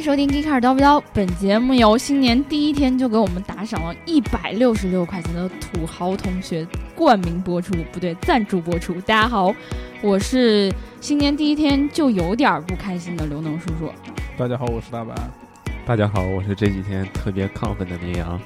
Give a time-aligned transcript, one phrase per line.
[0.00, 8.94] 迎收听《g 卡尔叨不叨》，本节目由新年第一天就给我们打赏了一百六十六块钱的土豪同学冠名播出，不对，赞助播出。
[9.02, 9.54] 大家好，
[10.00, 13.92] 我是新年第一天就有点不开心的刘能叔叔。
[14.38, 15.14] 大家好，我是大白。
[15.84, 18.40] 大家好，我是这几天特别亢奋的绵羊。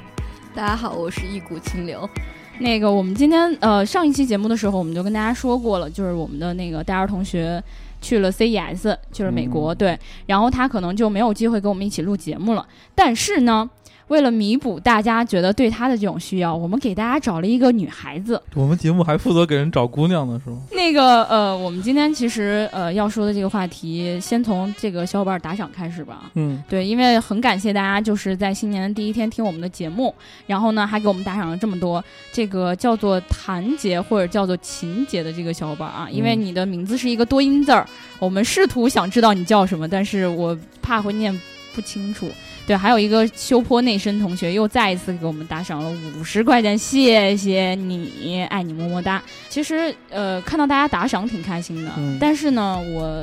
[0.56, 2.10] 大家好，我是一股清流。
[2.58, 7.62] 那个，我们今天呃上一期节目的时候，我们就跟大家说过了，就是我们的那个大二同学
[8.04, 12.66] 去了 CES，去了美国，对，然后他可能就没有机会跟我们一起录节目了。
[12.94, 13.70] 但是呢。
[14.08, 18.40] 为了弥补大家觉得对他的这种需要，我们给大家找了一个女孩子。
[18.54, 20.58] 我们节目还负责给人找姑娘呢，是吗？
[20.72, 26.30] 那个呃，我们今天其实呃要说的这个话题，先从这个小伙伴打赏开始吧。
[26.34, 30.14] 嗯，对，因为很感谢大家就是在新年的第一天听我们的节目，
[30.46, 32.04] 然后呢还给我们打赏了这么多。
[32.32, 37.86] 这个叫做谭杰或者叫做秦杰的这个小伙伴啊，因为你的名字是一个多音字儿，
[38.18, 41.38] 我们试图想知道你叫什么，但是我怕会念
[41.74, 42.28] 不清楚。
[42.66, 49.22] 对，还有一个修坡内身同学又再一次给我们打赏了五十块钱，谢谢你，爱你么么哒。
[49.48, 53.22] 其实，呃，看到大家打赏挺开心的，但是呢，我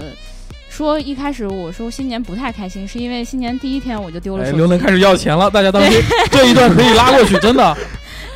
[0.69, 4.57] 说一开始我说新年不太开心，是因为新年第一天我就丢了手机。
[4.57, 5.99] 刘能开始要钱了，大家当心，
[6.31, 7.75] 这一段可以拉过去，真的。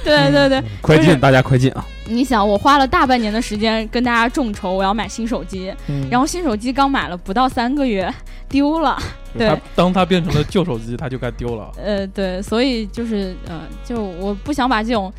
[0.06, 1.84] 对对对，快进，大家快进啊！
[2.08, 5.74] 你想，我花了大半年的时间跟大家众筹，我要买新手机，
[6.10, 8.14] 然后新手机刚买了不到三个月
[8.48, 8.96] 丢了。
[9.36, 11.72] 对，当它变成了旧手机，它就该丢了。
[11.84, 15.12] 呃，对，所以就是呃，就我不想把这种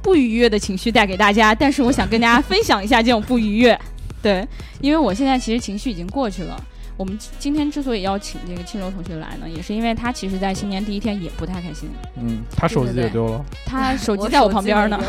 [0.00, 3.78] 不愉悦的情绪带给大家，但是我想跟大家分享一下这种不愉悦。
[4.22, 4.46] 对，
[4.80, 6.58] 因为我现在其实情绪已经过去了。
[6.96, 11.88] 我们今天之所以要请这个青楼同学来呢，也是因为他其实，在新年第一天也不太开心。
[12.16, 13.44] 嗯，他手机也丢了。
[13.66, 15.00] 他手机在我旁边呢，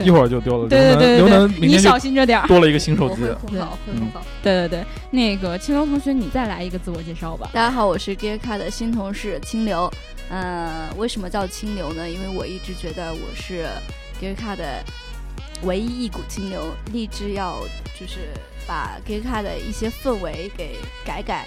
[0.00, 0.68] 一会儿就丢了。
[0.68, 2.48] 对对对刘能，你小心着点儿。
[2.48, 3.22] 多了一个新手机。
[3.22, 4.22] 会很好，会很好。
[4.42, 7.50] 对对对，那个青楼同学，你再来一个自我介绍吧。
[7.52, 9.90] 大家好，我是 g e a r k a 的新同事清流。
[10.30, 12.08] 嗯，为什么叫清流呢？
[12.08, 13.66] 因为我一直觉得我是
[14.18, 14.82] g e a r k a 的
[15.64, 17.58] 唯一一股清流，立志要
[18.00, 18.30] 就是。
[18.66, 21.46] 把 g a y c a 的一些氛围给改改，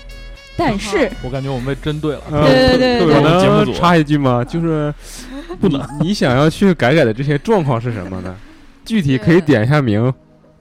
[0.56, 2.22] 但是我感觉我们被针对了。
[2.30, 4.44] 对对对，我能插一句吗？
[4.44, 4.94] 就是
[5.60, 8.36] 不能，你想要去改改的这些状况是什么呢？
[8.86, 10.14] 具体可以点一下名，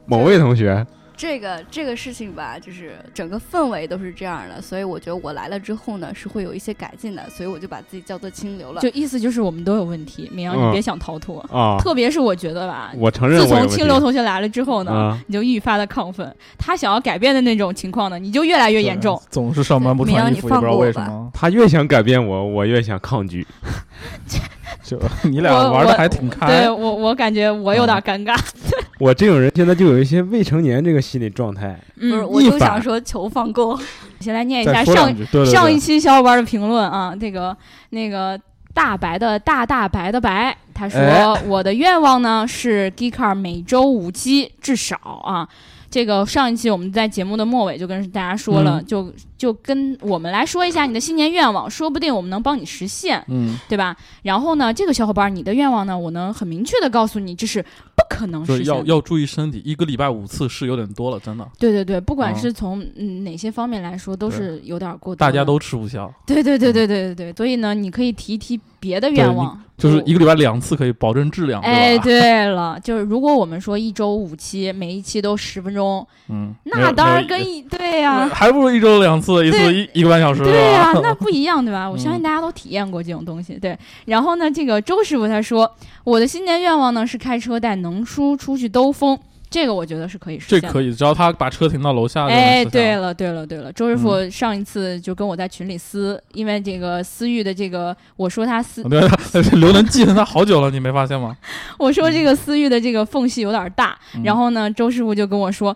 [0.07, 0.87] 某位同学。
[1.17, 8.81] 这个这个事情吧，就是整个氛围都是这样的，所以我觉得我来了之后呢，是会有一些改进的，所以我就把自己叫做清流了。
[8.83, 11.79] 就意思就是我们都有问题，明阳你别想逃脱啊！
[11.81, 19.21] 特别是我觉得吧，我承认，自从清流同学来了之后呢，你就愈发的亢奋，他想要改变的那种情况呢，你就越来越严重。
[19.31, 21.31] 总是上班不穿衣服，不知道为什么。
[21.33, 23.47] 他越想改变我，我越想抗拒。
[24.83, 28.39] 就你俩玩的还挺开，对我我感觉我有点尴尬。
[28.99, 31.79] 我这种人现在就有一些未成年这个心理状态。
[32.01, 33.79] 嗯，我就想说求放过。
[34.19, 37.55] 先来念一下上上一期小伙伴的评论啊，这个
[37.91, 38.39] 那个
[38.77, 41.01] 大白的大大白的白，他说
[41.47, 45.49] 我的愿望呢是 Geekar 每周五期至少啊。
[45.89, 53.97] 这个上一期我们在节目的末尾就跟大家说了，就就跟我们来说一下你的新年愿望，说不定我们能帮你实现，嗯，对吧？
[54.23, 58.67] 然后呢，这个小伙伴，你的愿望呢，我能很明确的告诉你，这是不可能实现。
[58.67, 61.49] 要要注意身体，一个礼拜五次是有点多了，真的。
[61.59, 65.17] 对对对，不管是从嗯哪些方面来说，都是有点过多。
[65.17, 66.13] 大家都吃不消。
[66.27, 69.61] 对对对对对对对，所以呢，你可以提一提别的愿望。
[69.77, 71.61] 就是一个礼拜两次可以保证质量。
[71.61, 80.43] 哎，对了，就是如果我们说一周五期，每一期都十分钟，嗯，那当然跟一对呀，还不如一周两次，一次一一个半小时。
[80.43, 81.91] 对呀，那不一样对吧？
[81.91, 83.59] 我相信大家都体验过这种东西。
[83.59, 85.71] 对，然后呢，这个周师傅他说，
[86.05, 89.19] 我的新年愿望呢是开车带能叔出去兜风。
[89.57, 92.27] 这个我觉得是可以实现，这可以，只要他把车停到楼下。
[92.27, 98.85] 哎，对了，对了，对了，周师傅上一次就跟我在群里撕，因为这个思域的这个，我说他思，
[99.57, 101.35] 刘能记恨他好久了，你没发现吗？
[101.79, 105.75] 我说这个思域的这个缝隙有点大，然后呢，周师傅就跟我说，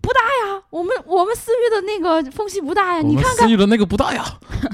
[0.00, 4.24] 不大呀，我们我们思域的那个缝隙不大呀，你看看思域的那个不大呀，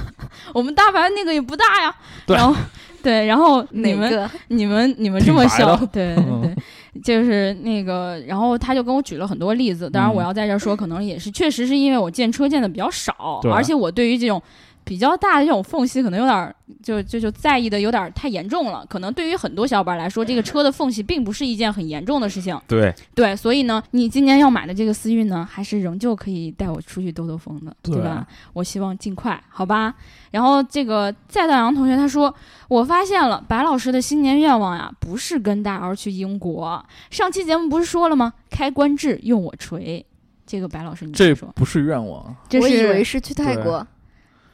[0.53, 1.97] 我们大白那个也不大呀，
[2.27, 2.55] 然后
[3.03, 6.55] 对，然后你们你们你们这么小，对对。
[7.03, 9.89] 就是那个，然后他就跟我举了很多例子。
[9.91, 14.43] 当然，我要在这说，可能也是确实是因为我见车见的比较少，而且我对于这种。
[14.87, 22.57] 比较大的这种缝隙可能有点就就就在意的有点太严重了，可能对于很多小伙伴来说，这个车的缝隙并不是一件很严重的事情。
[22.69, 28.25] 对对，所以呢，你今年要买的这个思域呢，还是仍旧可以带我出去兜兜风的，对吧？
[28.53, 29.93] 我希望尽快，好吧？
[30.31, 32.33] 然后这个在大洋同学他说，
[32.69, 36.81] 我发现了白老师的新年愿望呀，不是跟大 L 去英国。
[37.11, 38.33] 上期节目不是说了吗？
[38.49, 40.07] 开官制用我锤，
[40.47, 43.85] 这个白老师你这不是愿望，我以为是去泰国。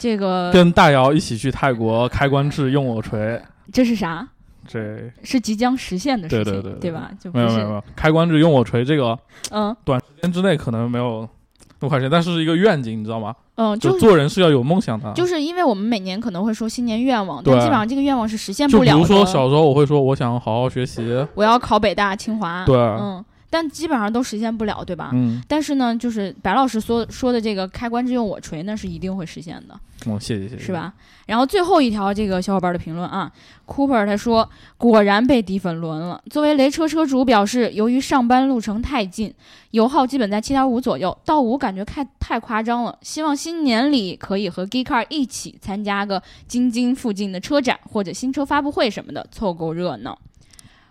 [0.03, 3.41] 这个跟大姚一起去泰国开关制用我锤，
[3.73, 4.27] 这是啥？
[4.67, 7.09] 这是即将实现的事情，对对对对吧？
[7.21, 9.17] 就是没有没有没有，开关制用我锤这个
[9.53, 11.29] 嗯短时间之内可能没有
[11.79, 13.33] 那么快实现，但是一个愿景，你知道吗？
[13.55, 15.13] 嗯，就是做人是要有梦想的。
[15.13, 18.99] 就是因为我们每年可能会说新年愿望，对但基本上这个愿望是实现不了的。
[18.99, 25.11] 如说小时候我会说我想好好学习，我要考北大、清华，对嗯，但基本上都实现不了，对吧？
[25.13, 29.79] 嗯，但是呢，就是白老师说说的这个开关之用我锤，那是一定会实现的，
[30.11, 30.73] 哦，谢谢谢谢，是？
[30.73, 30.95] 吧？
[31.27, 33.31] 然后最后一条这个小伙伴的评论啊
[33.67, 36.21] ，Cooper 他说果然被底粉轮了。
[36.31, 39.33] 作为雷车车主表示，由于上班路程太近，
[39.73, 42.99] 油耗基本在七点五左右，到五感觉太太夸张了。
[43.03, 50.19] 希望新年里可以和 Geekcar 一起参加个京津附近的车展或者新车发布会什么的，凑够热闹。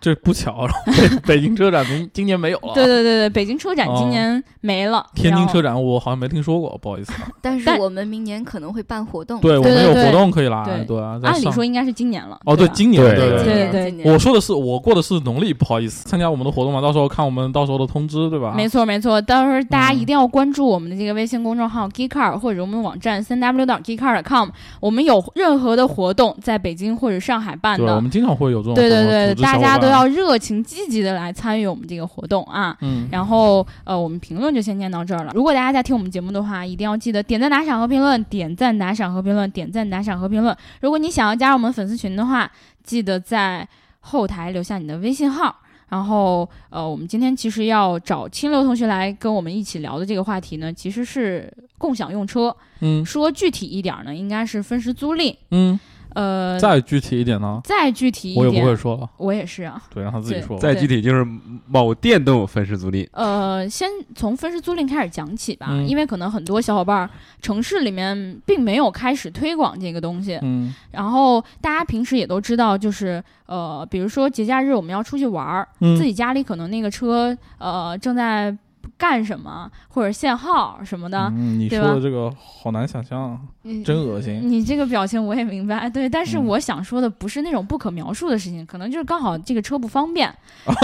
[0.02, 2.74] 这不巧，北 北京车展明今年没有了。
[2.74, 7.12] 对对对对，北京车展哦今年没了，天津车展我好像没听说过，不好意思。
[7.40, 9.40] 但是我们明年可能会办活动。
[9.40, 12.36] 对我们有活动可以来，对按理说应该是今年了。
[12.44, 18.52] 哦，对，今年对对今对对年今年我说的是我过的是农历，不好意思，参加我们的活动嘛，到时候看我们到时候的通知，对吧？
[18.56, 24.48] 没错没错，到时候大家嗯一定要关注我们的这个微信公众号 Geekcar 或者我们网站三 w 点 geekcar.com，
[24.80, 32.76] 我们有任何的活动在北京或者上海办的，我，们经常会有这种对对对，大家都要热情积极的来参与我们这个活动啊。
[32.80, 35.32] 嗯，然后呃，我们评论就先念到这儿了。
[35.34, 40.56] 如果大家在听我们节目的话，一定要记得点赞、打赏和评论，点赞、打赏和评论，点赞、打赏和评论。
[40.80, 42.50] 如果你想要加入我们粉丝群的话，
[42.82, 43.68] 记得在
[44.00, 45.56] 后台留下你的微信号。
[45.88, 52.56] 然后，呃，我们今天其实要找清流同学来跟我们一起聊的这个话题呢，其实是共享用车。
[52.80, 55.36] 嗯说具体一点儿呢，应该是分时租赁。
[55.50, 55.78] 嗯，
[56.14, 58.96] 呃，再具体一点呢，再具体一点我也，不会说。
[58.96, 59.82] 了，我也是啊。
[59.92, 60.58] 对，让他自己说。
[60.58, 61.26] 再具体就是
[61.66, 65.86] 某店都有分时租赁，呃，先从分时租赁开始讲起吧，嗯。
[65.88, 67.10] 因为可能很多小伙伴儿
[67.40, 70.74] 城市里面并没有开始推广这个东西，嗯。
[70.90, 78.56] 然后大家平时也都知道，就是呃，比如说节假日我们要出去玩儿，嗯，自己家里可能那个车呃正在
[78.98, 84.40] 干什么，或者限号什么的，嗯，你说的这个好难想象，嗯真恶心。
[84.42, 86.44] 你这个表情我也明白，对，但是嗯。
[86.46, 90.32] 我想说的不是那种不可描述的事情，可能就是刚好这个车不方便，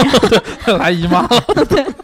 [0.79, 1.29] 来姨妈了，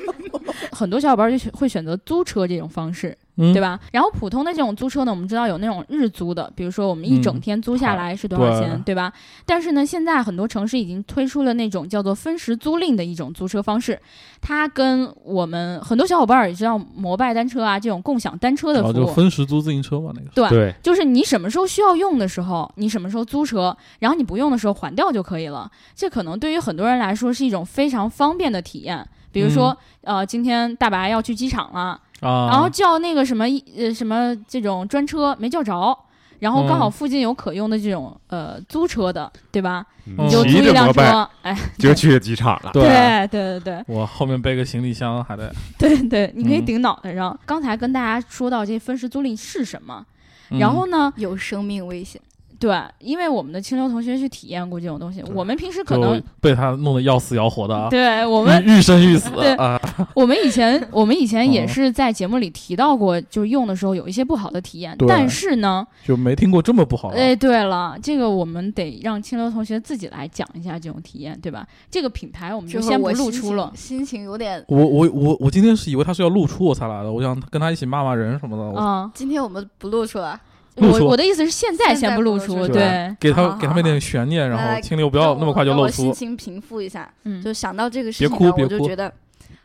[0.71, 3.61] 很多小伙伴就选会选择租车这种方式，嗯对？
[3.61, 3.79] 吧？
[3.91, 9.11] 然后普通的这种租车呢，我们知道有那种日租的，比如说我们一整嗯天租下来是多少钱，对对吧？
[9.45, 13.99] 但是呢，现在很多城市已经推出了那种叫做分时租赁的一种租车方式，
[14.41, 18.91] 它跟我们很多小伙伴儿也知道摩拜单车啊这种共享单车的服务。
[18.91, 20.29] 哦就分时租自行车嘛，那个。
[20.33, 25.69] 对，对，就是你什么时候需要用的时候，你什么时候租车，然后你不用的时候还掉就可以了。
[25.93, 29.05] 这可能对于很多人来说是一种非常方便的体验。
[29.35, 33.43] 比如说，呃，今天大白要去机场了，然后叫那个什么
[33.77, 35.93] 呃什么这种专车没叫着，
[36.39, 39.85] 然后刚好嗯附近有可用的这种呃租车的，对吧？
[40.31, 42.71] 就租一辆车，哎， 就去机场了。
[42.71, 47.37] 对对对对我后面背个行李箱还得， 对对，你可以嗯顶脑袋上。
[47.45, 50.05] 刚才跟大家说到这分时租赁是什么，
[50.51, 52.21] 嗯然后呢，有生命危险。
[52.59, 59.79] 对，因为我们的清流同学去体验过这种东西，我们平时可能被他弄得要死要活的啊，对我们欲欲生欲死 对啊，
[60.13, 67.17] 我们以前 我们以前也哦是在节目里提到过，就是用的时候有一些不好的体验，但是呢，就没听过这么不好的。
[67.17, 71.67] 哎，对了，这个我们得让清流同学自己来讲一下这种体验，对吧？
[71.89, 73.71] 这个品牌我们就先不露出了。
[73.75, 74.63] 心情有点。
[74.67, 80.39] 我我我我今天是以为他是要露出我才来的，我想跟他一起骂骂人什么的，我啊、今天我们不露出来，
[80.75, 87.11] 露出我我的意思是现在先不露出，露出对，给他好好给他们一点悬念，然后来清流不要那么快就露出我心出，情平复一下。
[87.23, 89.11] 嗯，就想到这个事情呢，哭别哭我就觉得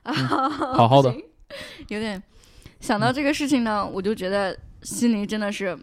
[0.02, 1.14] 啊，好好的
[1.88, 2.23] 有点
[2.81, 5.76] 想到这个事情呢，我就觉得心里真的是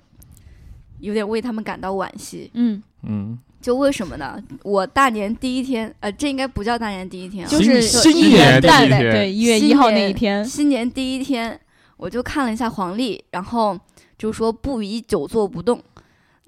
[0.99, 2.49] 有点为他们感到惋惜。
[2.53, 4.41] 嗯，嗯，就为什么呢？
[4.63, 11.59] 我大年第一天，呃，这应该不叫大年第一天啊，就是新一年第一天对一月一号那一天，新年第一天，
[11.97, 13.77] 我就看了一下黄历，然后
[14.17, 15.81] 就说不宜久坐不动。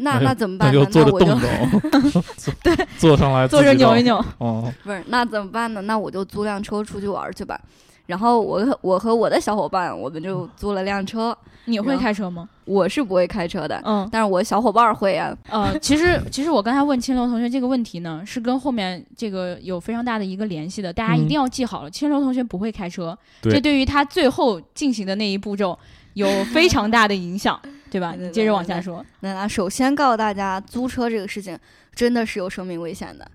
[0.02, 0.88] 那那那怎么办呢？
[0.94, 1.40] 那我就动，
[2.64, 5.82] 对， 坐上来坐着扭一扭，哦，不是那怎么办呢？
[5.82, 7.60] 那我就租辆车出去玩儿去吧。
[8.06, 11.38] 然后我和我和我的小伙伴，我们就租了辆车。
[11.66, 12.50] 你会开车吗？
[12.66, 15.36] 我是不会开车的，嗯，但是我小伙伴儿会啊。
[15.50, 21.92] 呃，其实其实我刚才问青楼同学这个问题呢，是跟后面这个有非常大的一个联系的，大家一嗯定要记好了。
[21.92, 25.78] 青楼同学不会开车，对这对于他最后进行的那一步骤
[26.14, 28.14] 有非常大的影响，对吧？
[28.20, 29.06] 你接着往下说。
[29.22, 31.58] 那那首先告诉大家，租车这个事情
[31.94, 33.30] 真的是有生命危险的。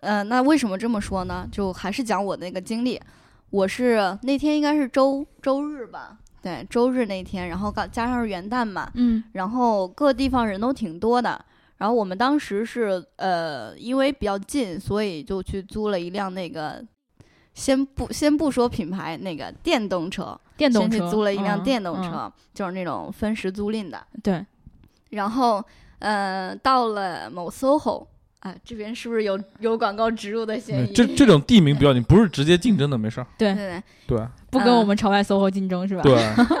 [0.00, 1.48] 呃，那为什么这么说呢？
[1.50, 3.00] 就还是讲我那个经历。
[3.50, 11.42] 我是那天应该是周周日吧，对，周日那天，然后刚加上是元旦嘛，嗯然后各地方人都挺多的。
[11.78, 16.84] 然后我们当时是呃，因为比较近，所以就去租了一辆那个，
[17.54, 23.98] 先不先不说品牌，那个电动车，电动车租了一辆嗯电动车，嗯就是那种分时租赁的。
[24.22, 24.44] 对，
[25.10, 25.64] 然后
[26.00, 28.06] 呃，到了某 SOHO，
[28.40, 30.90] 啊，这边是不是有有广告植入的嫌疑？
[30.90, 33.26] 嗯 这这种地名比较近，不是直接竞争的，没事儿。
[33.38, 36.02] 对对对，对不跟嗯我们朝外 SOHO 竞争是吧？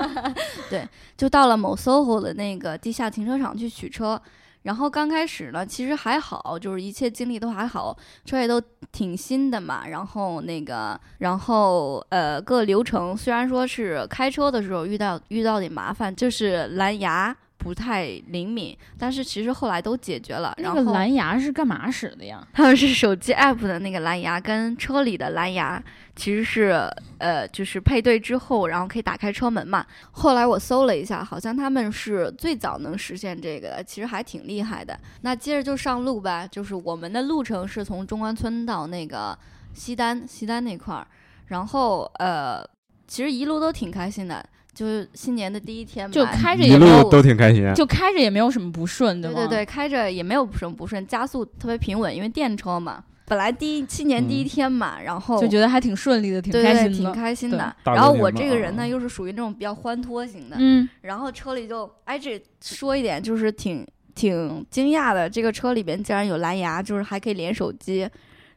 [0.70, 4.20] 对，就到了某 SOHO 的那个地下停车场去取车。
[4.62, 8.60] 然后刚开始呢，其实还好，就是一切经历都还好，车也都
[8.92, 9.86] 挺新的嘛。
[9.86, 20.54] 然后那个，然后呃，各流程虽然说是开车的时候遇到遇到点麻烦，就是蓝牙不太灵敏，但是其实后来都解决了。
[20.58, 22.46] 那然后个蓝牙是干嘛使的呀？
[22.54, 25.82] 他们是手机 app 的那个蓝牙跟车里的蓝牙
[26.14, 26.88] 其实是
[27.18, 29.84] 呃，就是配对之后，然后可以打开车门嘛。
[30.12, 34.98] 后来我搜了一下，好像他们是最早能实现这个的，其实还挺厉害的。
[35.22, 39.36] 那接着就上路吧，就是我们的路程是从中关村到那个
[39.74, 41.06] 西单，西单那块儿，
[41.46, 42.64] 然后呃，
[43.06, 44.44] 其实一路都挺开心的，
[44.78, 47.74] 就是新年的第一天吧，就开着一也没有路都挺开心。
[47.74, 49.22] 就开着也没有什么不顺，吗？
[49.22, 53.02] 对对对，开着也没有什么不顺，加速特别平稳，因为电车嘛。
[53.26, 57.10] 本来第一新年第一嗯天嘛，然后就觉得还挺顺利的，挺开心的。
[57.10, 57.76] 对开心的。
[57.86, 68.08] 然后我这个人呢，又是属于那种比较欢脱型的，嗯，然后车里就哎，这说一点就是挺挺惊讶的，这个车里边竟然有蓝牙，就是还可以连手机，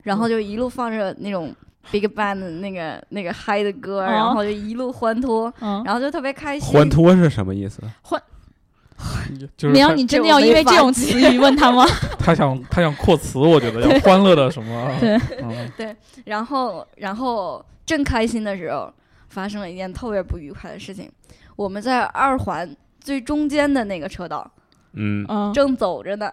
[0.03, 1.51] 然后就一路放着那种
[1.89, 6.71] Big Bang 的那个那个嗨的歌，哦然后就一路欢脱，嗯，然后就特别开心。
[6.73, 7.81] 欢脱是什么意思？
[8.01, 8.21] 欢
[9.57, 11.83] 就是苗，他你真的要因为这种词语问他吗？
[12.19, 14.95] 他想他想扩词，我觉得要欢乐的什么？
[14.99, 15.17] 对
[15.75, 15.95] 对，
[16.25, 18.93] 然后然后正开心的时候，
[19.29, 21.11] 发生了一件特别不愉快的事情，
[21.55, 24.49] 我们在二环最中间的那个车道。
[24.93, 26.31] 嗯，嗯，正走着呢，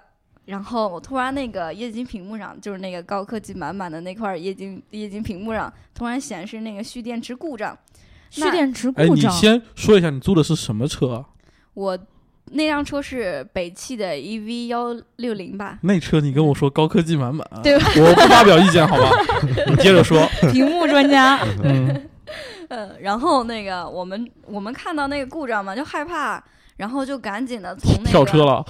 [0.49, 7.77] 然后我突然那个液晶屏幕上，就是那个高科技满满的那块液晶液晶屏幕上，突然显示那个蓄电池故障。
[8.31, 9.31] 蓄电池哎，故障。
[9.31, 11.25] 你先说一下你租的是什么车啊？
[11.75, 11.99] 我
[12.53, 15.79] 那辆车是北汽的 EV 幺六零吧？
[15.83, 19.11] 那车你跟我说高科技满满，对吧我不发表意见，好吧？
[19.69, 20.27] 你接着说。
[20.51, 22.09] 屏幕专家， 嗯，
[22.69, 26.43] 嗯，然后那个我们我们看到那个故障嘛，就害怕。
[26.79, 28.65] 然后就赶紧的从那个跳车，了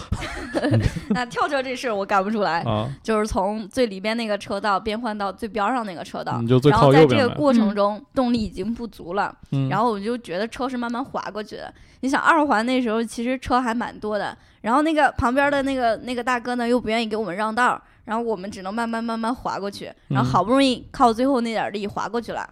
[1.11, 2.89] 那跳车这事儿我干不出来，啊！
[3.03, 7.17] 就是从最里边那个车道变换到最边上那个车道，你就最然后在这。
[7.17, 11.73] 个过程嗯中动力已经不足了，嗯，然后我就觉得车是慢慢滑过去的。
[12.01, 22.49] 你想二环那时候其实车还蛮多的，然后那个旁边的那个那个大哥呢又不愿意给我们让道，然后我们只能慢慢慢慢滑过去，然后嗯好不容易靠最后那点儿力滑过去了，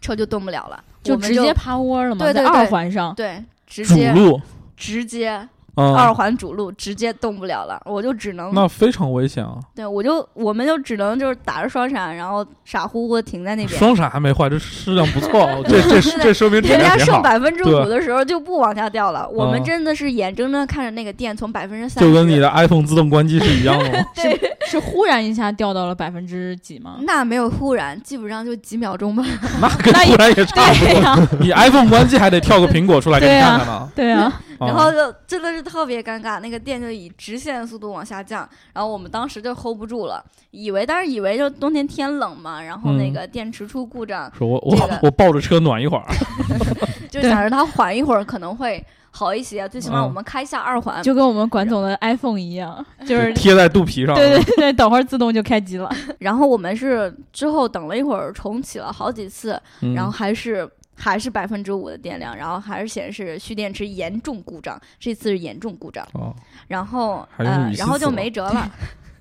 [0.00, 3.14] 车就动不了了，就直接趴窝了嘛，在对对对二环上。
[3.14, 4.42] 对直主接路。
[4.76, 5.48] 直接
[5.80, 9.58] 二啊，环主路直接动不了了，我就只能那非常危险啊！
[9.74, 13.78] 对我就我们就只能就是打着双闪，然后傻乎乎的停在那边。
[13.78, 15.40] 双闪还没坏，这质量不错。
[15.40, 17.20] 我这这 这这说明质人家剩。
[17.20, 24.04] 百分之五的时候就不往下掉了，我们嗯真的是眼睁睁看着那个电从百分之三，就跟你的 iPhone 自动关机是一样的吗？
[24.16, 26.96] 对，是忽然一下掉到了百分之几吗？
[27.02, 29.22] 那没有忽然，基本上就几秒钟吧。
[29.60, 31.38] 那 跟那也突然也差不多。
[31.40, 33.88] 你 iPhone 关机还得跳个苹果出来给你对啊看看呢。
[33.94, 46.04] 对呀，然啊后就真的是特别尴尬，那个电就以直线速度往下降，然后我们当时就 hold 不住了，以为当时以为就冬天天冷嘛，然后那嗯个电池出故障，说我我这个我抱着车暖一会儿
[47.10, 51.02] 就想着它缓一会儿可能会好一些，最起码嗯我们开下二环。
[51.02, 54.14] 就跟我们管总的 iPhone 一样，就是贴在肚皮上。
[54.14, 55.90] 对对对，等会儿自动就开机了。
[56.20, 60.68] 然后我们是之后等了一会儿，重启了好几次，嗯然后还是
[61.00, 66.34] 还是百分之五的电量，然后还是显示蓄电池严重故障，这次是严重故障，哦，
[66.68, 68.70] 然后呃然后就没辙了，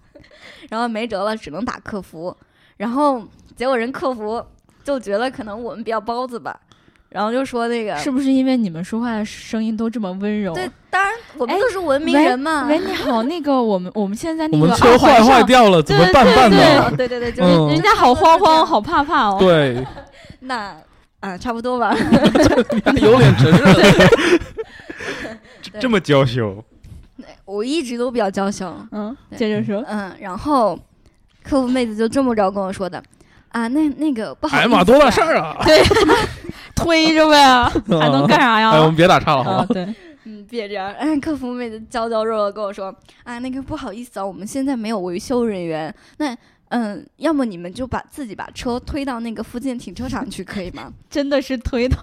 [0.69, 2.36] 然后没辙了，只能打客服，
[2.77, 3.24] 然后
[3.55, 4.45] 结果人客服
[4.83, 6.59] 就觉得可能我们比较包子吧，
[7.09, 10.53] 然后就说那个是不是因为你们说话的声音都这么温柔？
[10.53, 16.91] 对，当然我们哎都是文明人嘛，喂，你好，那个我们我们现在我们那个车坏坏掉了，怎么办呢？
[16.98, 19.38] 对对对，就是、嗯人家好慌慌，好怕怕哦。
[19.39, 19.86] 对，
[20.41, 20.75] 那
[21.19, 21.95] 啊差不多吧。
[23.01, 23.73] 有脸承认？
[25.71, 26.63] 对这么娇羞，
[27.45, 30.77] 我一直都比较娇羞，嗯，对接着说，嗯，然后
[31.43, 33.01] 客服妹子就这么着跟我说的，
[33.49, 35.57] 啊，那那个不好意思、哎呀妈，多大事儿啊！
[35.65, 35.83] 对，
[36.75, 37.63] 推着呗，
[37.99, 38.71] 还能干啥呀？
[38.71, 39.88] 哎，我们别打岔了，好啊，对，
[40.23, 40.91] 嗯，别这样。
[40.93, 46.35] 哎，客服妹子娇娇弱弱跟我说，啊，那个不好意思啊，我们现在没有维修人员，那
[46.69, 50.91] 嗯，要么你们就把自己把车推到那个附近停车场去，可以吗？
[51.09, 51.97] 真的是推到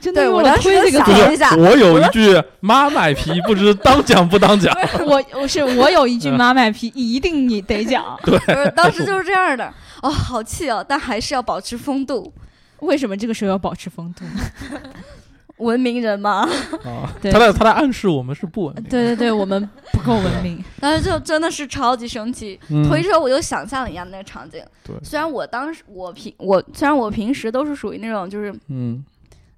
[0.00, 4.72] 真的我当时就这个词儿想一下我有一句妈卖批，不知当讲不当讲。
[5.04, 8.18] 我我是我有一句妈卖批，一定你得讲。
[8.24, 9.72] 对当时就是这样的，
[10.02, 12.32] 哦，好气哦，但还是要保持风度，
[12.78, 14.80] 为什么这个时候要保持风度呢？
[15.62, 16.48] 文明人吗。
[16.84, 18.84] 啊， 对他在他在暗示我们是不文明。
[18.84, 20.62] 对对对，我们不够文明。
[20.80, 24.62] 但是就真的是超级生气，嗯推车我就想象了一下那个场景。
[24.84, 29.04] 对虽然我当时我平我虽然我平时都是属于那种就是嗯，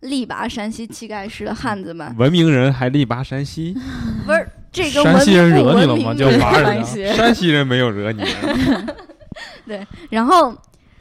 [0.01, 3.75] 力拔山兮气盖世的汉子们，文明人还力拔山兮，
[4.27, 7.13] 不是这跟山文西人惹你明不文了吗就明没有骂人家关系。
[7.15, 8.23] 山西人没有惹你，
[9.67, 10.55] 对然后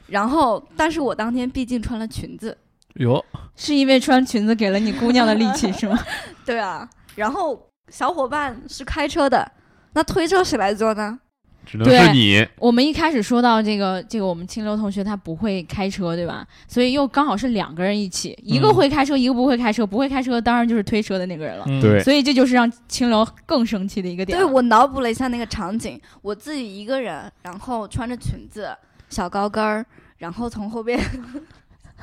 [0.08, 2.56] 然后，但是我当天毕竟穿了裙子，
[2.96, 3.24] 有
[3.56, 6.00] 是因为穿裙子给了你姑娘的力气 是吗？
[6.46, 6.88] 对啊。
[7.16, 9.52] 然后小伙伴是开车的，
[9.94, 11.20] 那推车谁来做呢？
[11.66, 12.46] 只能是你。
[12.58, 16.46] 我们一开始说到这个这个，我们清流同学他不会开车，对吧？
[16.68, 19.88] 所以又刚好是两个人一起，一个嗯会开车，一个不会开车。
[19.88, 21.64] 不会开车当然就是推车的那个人了。
[21.68, 24.38] 嗯对，所以这就是让清流更生气的一个点。
[24.38, 28.76] 对我脑补了一下那个场景，我自己一个人，然后穿着裙子、
[29.10, 29.86] 小高跟儿，
[30.18, 31.00] 然后从后边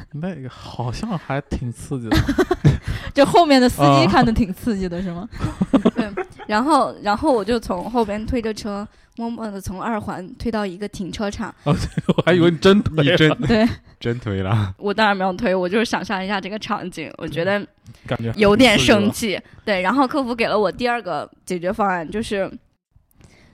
[0.13, 2.17] 那个好像还挺刺激的。
[3.15, 5.29] 就后面的司机啊看的挺刺激的，是吗？
[5.97, 6.09] 对
[6.47, 11.55] 然后，然后我就从后边推着车，默默的从二环推到一个停车场。
[11.65, 11.77] 哦
[12.17, 17.65] 我还以为你真推真对，真推了，我当然没有推，我就是想象一下这个场景，我觉得
[18.07, 19.13] 感觉有点生生。
[19.13, 19.41] 气。
[19.65, 22.51] 对，然后客服给了我第二个解决方案，就是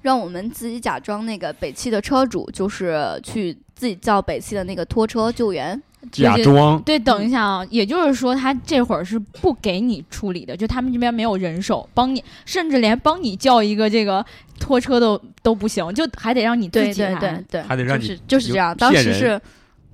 [0.02, 5.80] 让我们自己假装那个北汽的车主，就是去自己叫北汽的那个拖车救援。
[6.10, 14.24] 假装对，等一下啊，也就是说他这会儿是不给你处理的，就他们这边没有人手帮你，甚至连帮你叫一个这个
[14.58, 18.76] 拖车都都不行，就还得让你自对对己来对对，还得让你就是就是这样。
[18.76, 19.40] 当时是，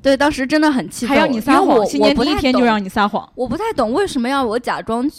[0.00, 3.28] 对，当时真的很气愤，还让你撒谎，我新年第一天就我不太懂让你撒谎。
[3.35, 5.10] 我不太懂为什么要我假装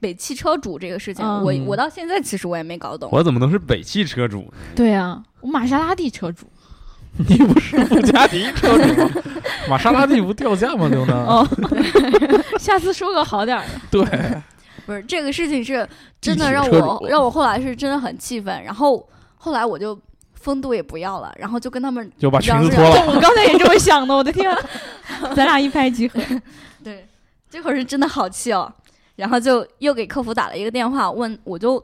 [0.00, 3.08] 北汽车主这个事情，嗯我我到现在其实我也没搞懂。
[3.12, 4.52] 我怎么能是北汽车主呢？
[4.74, 6.46] 对啊，我玛莎拉蒂车主。
[7.28, 9.10] 你不是布加迪车主吗？
[9.68, 10.86] 玛莎拉蒂不掉价吗？
[10.88, 11.16] 刘能？
[11.26, 11.48] 哦，
[12.58, 13.80] 下次说个好点儿的。
[13.90, 14.42] 对，
[14.84, 15.88] 不是这个事情是
[16.20, 19.98] 真的让我让我后来是真的很气愤，然后后来我就
[20.34, 23.14] 风度也不要了，然后就跟他们就把裙子嚷嚷脱了。
[23.14, 24.58] 我刚才也这么想的，我的天啊，
[25.34, 26.20] 咱俩一拍即合。
[26.84, 27.06] 对，
[27.50, 28.70] 这会儿是真的好气哦，
[29.16, 31.82] 然后就又给客服打了一个电话，问我就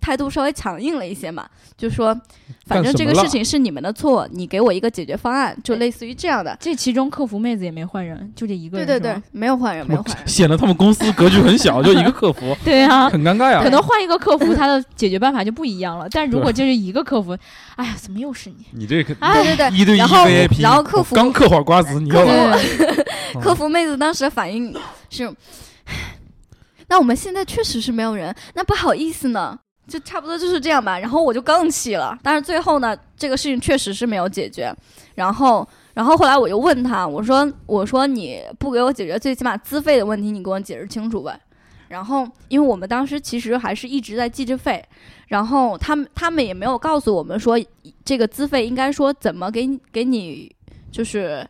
[0.00, 2.18] 态度稍微强硬了一些嘛，就说
[2.66, 6.56] 反正这个事情是你们的错，你给我一个解决方案，就类似于这样的。
[6.60, 10.26] 这其中客服妹子也没换人，就这一个人对对对没有换人，没有换人。
[10.26, 13.62] 显得他们公司格局很小，就一个客服， 对啊，很尴尬呀。
[13.62, 16.08] 可能换一个客服，他的解决办法就不一样了。
[16.10, 17.36] 但如果就是一个客服，
[17.76, 18.64] 哎呀，怎么又是你？
[18.72, 22.58] 你这个哎对对对，一对一然后 VIP，然后客服刚嗑会瓜子，你又来了。
[22.78, 24.74] 对，嗯客服妹子当时的反应
[25.08, 25.32] 是，
[26.88, 30.98] 那我们现在确实是没有人，那不好意思呢，就差不多就是这样吧。
[30.98, 34.74] 然后我就更气了，但是最后呢，这个事情确实是没有解决。
[35.14, 41.38] 然后，然后后来我又问他，我说，我说你不给我解决最起码资费的问题，你给我解释清楚呗。
[41.88, 44.82] 然后，因为我们当时其实还是一直在记着费，
[45.26, 47.58] 然后他们他们也没有告诉我们说
[48.04, 50.54] 这个资费应该说怎么给你给你
[50.92, 51.44] 就是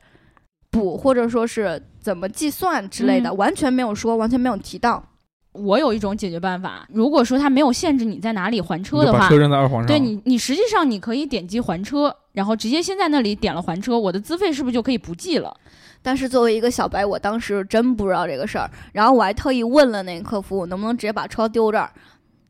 [0.70, 5.04] 补，或者说是怎么计算之类的，嗯完全没有说，完全没有提到。
[5.52, 9.86] 我有一种解决办法，如果说他没有限制你在哪里还车的话就把车，扔在二环上。
[9.86, 15.54] 对你，你实际上你可以点击还车，然后直接先在那里点了还车，我的资费是不是就可以不计了？
[16.02, 21.90] 但是作为一个小白，我当时真不知道这个事儿，然后我还特意问了那个客服，我能不能直接把车丢这儿？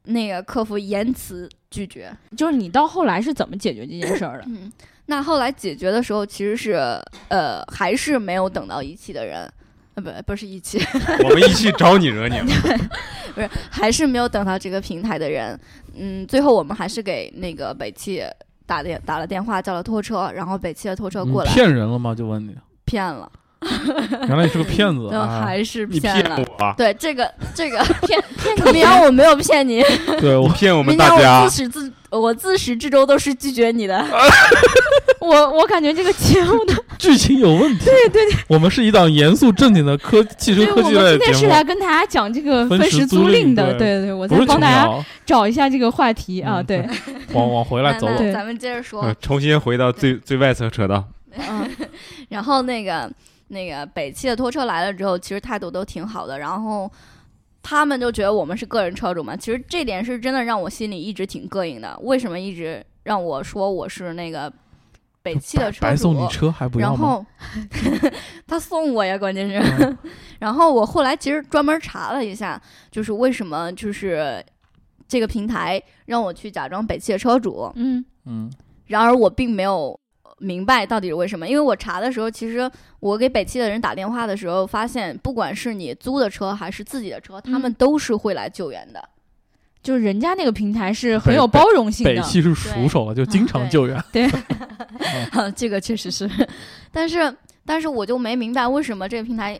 [0.04, 2.10] 那个客服严词拒绝。
[2.36, 4.44] 就是你到后来是怎么解决这件事儿的？
[4.46, 4.70] 嗯，
[5.06, 9.52] 那后来解决的时候，其实是呃，还是没有等到一汽的人，呃，
[10.00, 10.78] 不，不是一汽，
[11.24, 12.46] 我们一期招你惹你了。
[13.34, 15.58] 不是，还是没有等到这个平台的人。
[15.94, 18.22] 嗯，最后我们还是给那个北汽
[18.66, 22.14] 打电打了电话，叫了拖车，然后北汽的拖车过来，骗人了吗？
[22.14, 23.30] 就问你，骗了，
[24.26, 25.42] 原来你是个骗子啊！
[25.44, 26.38] 还是骗了。
[26.58, 29.82] 我，啊对这个这个 骗骗明阳我没有骗你，
[30.18, 31.56] 对我骗我们大家自。
[31.62, 34.04] 始至我自始至终都是拒绝你的。
[35.20, 37.84] 我我感觉这个节目的，剧情有问题。
[37.84, 45.06] 对对对，我们是一档严肃正经的科汽车对，科技我们今天是来跟大家讲这个分分时时租赁的，对对对，我不是琼在帮大家。
[45.26, 46.88] 找一下这个话题啊，嗯对，
[47.34, 48.32] 往往回来走走。
[48.32, 51.68] 咱们接着说呃，重新回到最最外侧车道，嗯，
[52.30, 53.08] 然后那个
[53.50, 56.90] 那个北汽的拖车来了之后，其实态度都挺好的，然后
[57.62, 61.98] 他们就觉得我们是个人车主嘛，其实这点是真的让我心里一直挺膈应的。
[62.02, 64.50] 为什么一直让我说我是那个
[65.22, 67.26] 北汽的车主白送你，车还不要吗？
[67.42, 68.10] 然后
[68.46, 69.58] 他送我呀，关键是。
[69.84, 69.98] 嗯
[70.40, 72.58] 然后我后来其实专门查了一下，
[72.90, 74.42] 就是为什么就是
[75.06, 78.50] 这个平台让我去假装北汽的车主，嗯嗯，
[78.86, 79.99] 然而我并没有
[80.40, 89.08] 明白到底是为什么，因为我查的时候，其实我给北汽的人打电话的时候，发现不管是你租的车还是自己的车，他们嗯都是会来救援的。
[89.82, 94.02] 就是人家那个平台是很有包容性的，北汽是熟手了，就经常救援。
[94.12, 94.28] 对。
[95.56, 96.28] 这个确实是，
[96.92, 99.58] 但是但是我就没明白为什么这个平台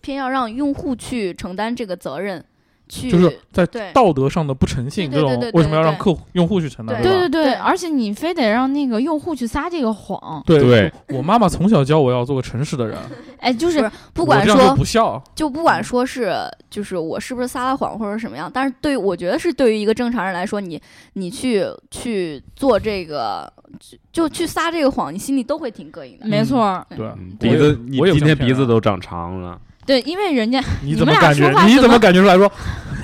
[0.00, 2.44] 偏要让用户去承担这个责任，
[2.88, 7.00] 去就是在道德上的不诚信，这种为什么要让客户用户去承担？
[7.02, 10.92] 对吧对对对，而且你非得让那个用户去撒这个谎，对对。
[11.08, 12.98] 我妈妈从小教我要做个诚实的人，
[13.40, 15.22] 哎，就是不管说不孝。
[15.34, 16.34] 就不管说是
[16.68, 20.80] 就是我是不是撒了谎或者什么样，但是对于我觉得是对于一个正常人来说，你
[21.14, 26.26] 你去去做这个就就去撒这个谎，你心里都会挺膈应的。
[26.26, 32.50] 没错儿，对鼻子，你我今天鼻子都长长了，对，因为人家你怎么感觉你怎么感觉出来说？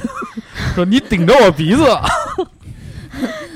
[0.74, 1.82] 说你顶着我鼻子，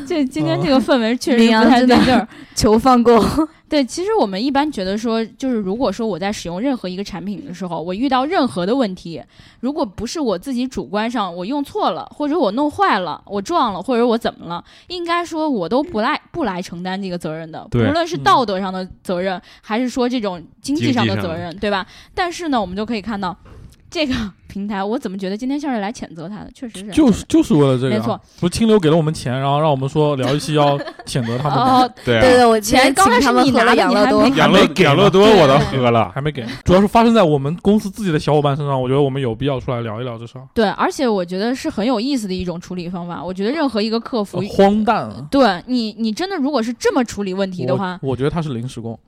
[0.08, 2.26] 这今天这个氛围确实羚不太对劲儿。
[2.54, 3.20] 求放过，
[3.68, 9.20] 对，其实我们一般觉得说，就是如果说我在使用任何一个产品的时候，我遇到任何的问题，
[9.60, 21.84] 如果不是我自己主观上我用错了，或者我弄坏了，我撞了，或者我怎么了，应该说我都不来不来承担这个责任的，不论是嗯道德上的责任，还是说这种经济上的责任，对吧？
[22.14, 23.36] 但是呢，我们就可以看到。
[23.94, 24.12] 这个
[24.48, 26.50] 平台，我怎么觉得今天像是来谴责他的？
[26.52, 30.76] 确实是就是就是为了这个啊，没错不是清流给了我们钱，然后让我们说聊一期要
[31.06, 40.46] 谴责他们吗，哦，对啊，对对，我钱刚开始你拿的养乐多你还没，养乐养乐多我都喝了，还没给，主要是发生在我们公司自己的小伙伴身上，我觉得我们有必要出来聊一聊这事儿。
[40.52, 43.22] 对，而且我觉得是很有意思的一种处理方法。
[43.22, 45.26] 我觉得任何一个客服呃，荒诞啊！
[45.30, 48.98] 对你，你真的如果是这么处理问题的话，我我觉得他是临时工。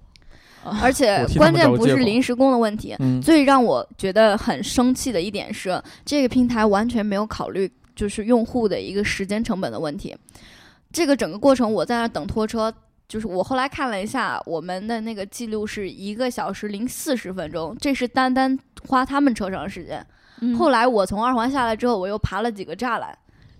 [0.81, 10.17] 而且关键不是临时工的问题，嗯，最让我觉得很生气的一点是，这个平台完全没有考虑就是用户的一个时间成本的问题。
[10.93, 12.73] 这个整个过程我在那等拖车，
[13.09, 20.05] 就是我后来看了一下我们的那个记录是一个小时零四十分钟，这是单单花他们车上的时间。
[20.41, 23.17] 嗯后来我从二环下来之后，我又爬了几个栅栏，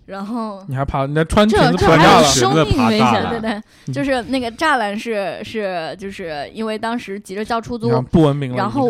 [0.07, 2.23] 然后你还怕你还穿裙子穿架了？
[2.23, 8.89] 生命危险，对对对，就是那个栅栏是是就是因为当时急着叫出租不文明了，然后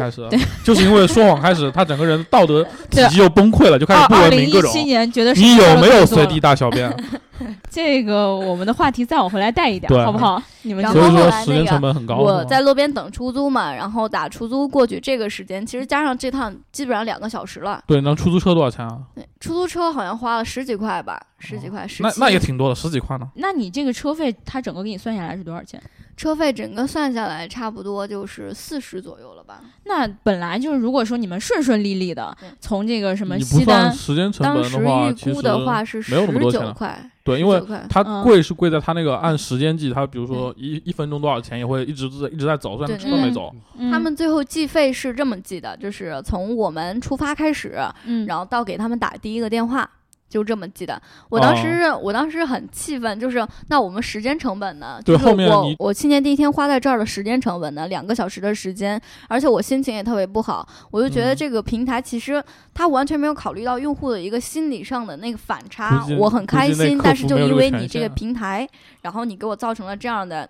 [0.64, 4.72] 就是因为说谎开始，他整个人道德体系又崩溃了，就开始不文明各种。
[4.72, 6.96] 七年觉得你有没有随地地大小便？
[7.70, 10.42] 这个我们的话题再往回来带一点，对好不好？
[10.64, 12.16] 你们所以说后后来那个时间成本很高。
[12.18, 17.82] 我在路边等出租嘛，然后打出租过去，这个时间其实加上这趟基本上两个小时了。
[17.88, 19.00] 对，那出租车多少钱啊？
[19.16, 22.12] 对出租车好像花了十几块吧，十几块，十那。
[22.18, 23.28] 那也挺多的，十几块呢。
[23.36, 25.82] 那你这个车费，他整个给你算下来是多少钱？
[26.18, 29.62] 车费整个算下来差不多就是四十左右了吧。
[29.86, 43.54] 那本来就是，如果说你们顺顺利利的从这个什么西单，时间成当时本的话，其实预估的话是十没有那么多钱了九块，对，因为19块它嗯贵是贵在它那个按时间计，它比如说一一分钟多少钱，也会一直在一直在走，虽然对对车都没走。
[43.78, 49.88] 嗯他们最后计费是这么计的，就是从我们出发开始，嗯，然后到给他们打第一个电话，
[50.30, 51.02] 就这么记的。
[51.30, 55.00] 我当时、哦我当时很气愤，就是那我们时间成本呢？
[55.04, 66.06] 对就是我后面你我去年第一天花在这儿的时间成本呢，两个小时的时间，而且我心情也特别不好，我就觉得嗯这个平台其实它完全没有考虑到用户的一个心理上的那个反差。
[66.20, 68.68] 我很开心，但是就因为你这个平台，
[69.02, 70.50] 然后你给我造成了这样的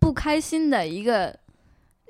[0.00, 1.34] 不开心的一个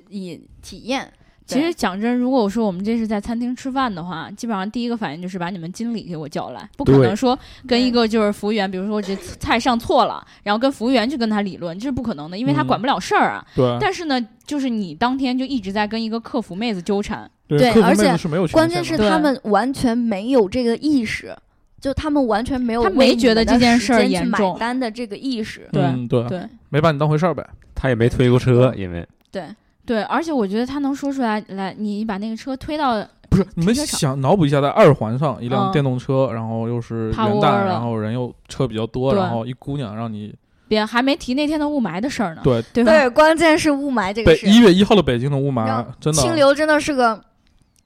[0.09, 1.13] 以体验。
[1.47, 13.47] 其实讲真，如果我说我们这是在餐厅吃饭的话，基本上第一个反应就是把你们经理给我叫来，不可能说跟一个就是服务员，比如说我这菜上错了，然后跟服务员去跟他理论，这是不可能的，因为他嗯管不了事儿啊。
[13.55, 18.17] 对但是呢，就是你当天就一直在跟一个客服妹子纠缠，对而且
[18.53, 21.37] 关键是他们完全没有这个意识，
[21.81, 25.69] 就他们完全没有他没觉得这件事儿严重买单的这个意识。
[25.73, 27.47] 对嗯对对没把你当回事儿呗。
[27.75, 29.45] 他也没推过车，因为对，
[29.93, 40.35] 对，而且我觉得他能说出来，来，你把那个车推到不是，你们想脑补一下，在二环上一辆嗯电动车，然后又是元旦，然后人又车比较多，然后一姑娘让你
[40.67, 42.83] 别还没提那天的雾霾的事儿呢，对对？
[42.83, 44.47] 对，关键是雾霾这个事。
[44.47, 47.23] 北一月一号的北京的雾霾让真的清流真的是个，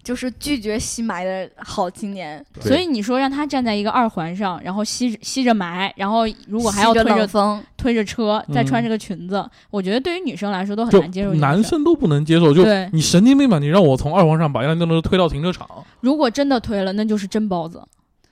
[0.07, 11.35] 就是拒绝吸霾的好青年，所以你说让他站在一个二环上，然后吸着吸着霾，然后如果还要吸着推着风，推着车，再穿嗯这个裙子，我觉得对于女生来说都很难接受。
[11.35, 13.59] 男生都不能接受，就你神经病吧？
[13.59, 17.83] 你让我从二环上把一辆电动车推到停车场，如果真的推了，那就是真包子。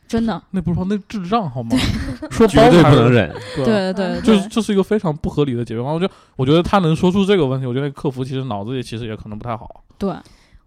[0.07, 1.77] 真的，那不是说那智障好吗？
[2.31, 3.35] 说绝对不能忍。
[3.57, 5.95] 对对对对，就是这是一个非常不合理的解决方案。
[5.95, 9.83] 我觉得，我觉得他能说出这个问题，我觉得客服其实脑子里其实也可能不太好。
[9.99, 10.13] 对，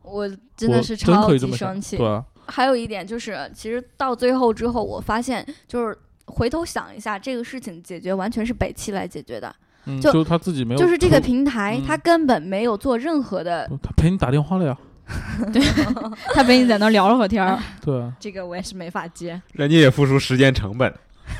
[0.09, 1.97] 我真的是超级以这么生气。
[1.97, 9.53] 对啊，还有一点就是，其实到最后之后，我发现就是回头想一下，这个事情解决完全是北汽来解决的，
[9.85, 13.69] 嗯，就就他自己没有，就是这个平台嗯它根本没有做任何的。
[13.83, 14.77] 他陪你打电话了呀。
[15.53, 15.61] 对
[16.33, 20.93] 他陪你在那聊了会儿天儿，对啊，这个我也是没法接，人家也付出时间成本，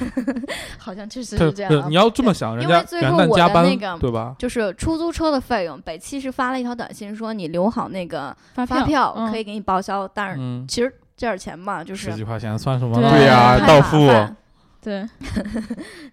[0.77, 1.85] 好像确实是这样啊。
[1.87, 4.35] 你要这么想，人因为家元最后我旦加班的那个，对吧？
[4.37, 13.09] 就是出租车的费用，北汽是发了一条短信说你留好那个发发票嗯可以给你报销，但是嗯，其实这点钱嘛，就是十几块钱算什么对呢？
[13.11, 14.35] 对呀到付烦
[14.79, 15.05] 对，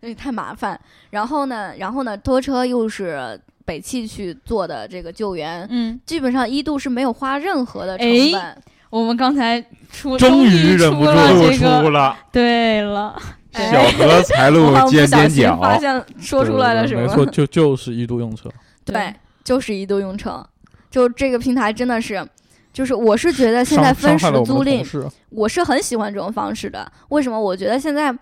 [0.01, 0.79] 对，太麻烦。
[1.11, 8.62] 然后呢，然后呢，拖车又是北汽去做的这个救援，嗯，基本上一度是没有花任何的成哎本。
[8.90, 13.23] 我们刚才出终于于忍不住出了露这个，出了对了，哎
[13.55, 17.01] 小荷财路 我好像尖尖角，发现说出来了是吗？
[17.03, 18.51] 对没错，就就是一度用车。
[18.85, 20.45] 对，就是一度用车。
[20.90, 22.25] 就这个平台真的是，
[22.73, 26.90] 就是我是觉得现在分时租赁我是很喜欢这种方式的。
[27.09, 27.40] 为什么？
[27.40, 28.12] 我觉得现在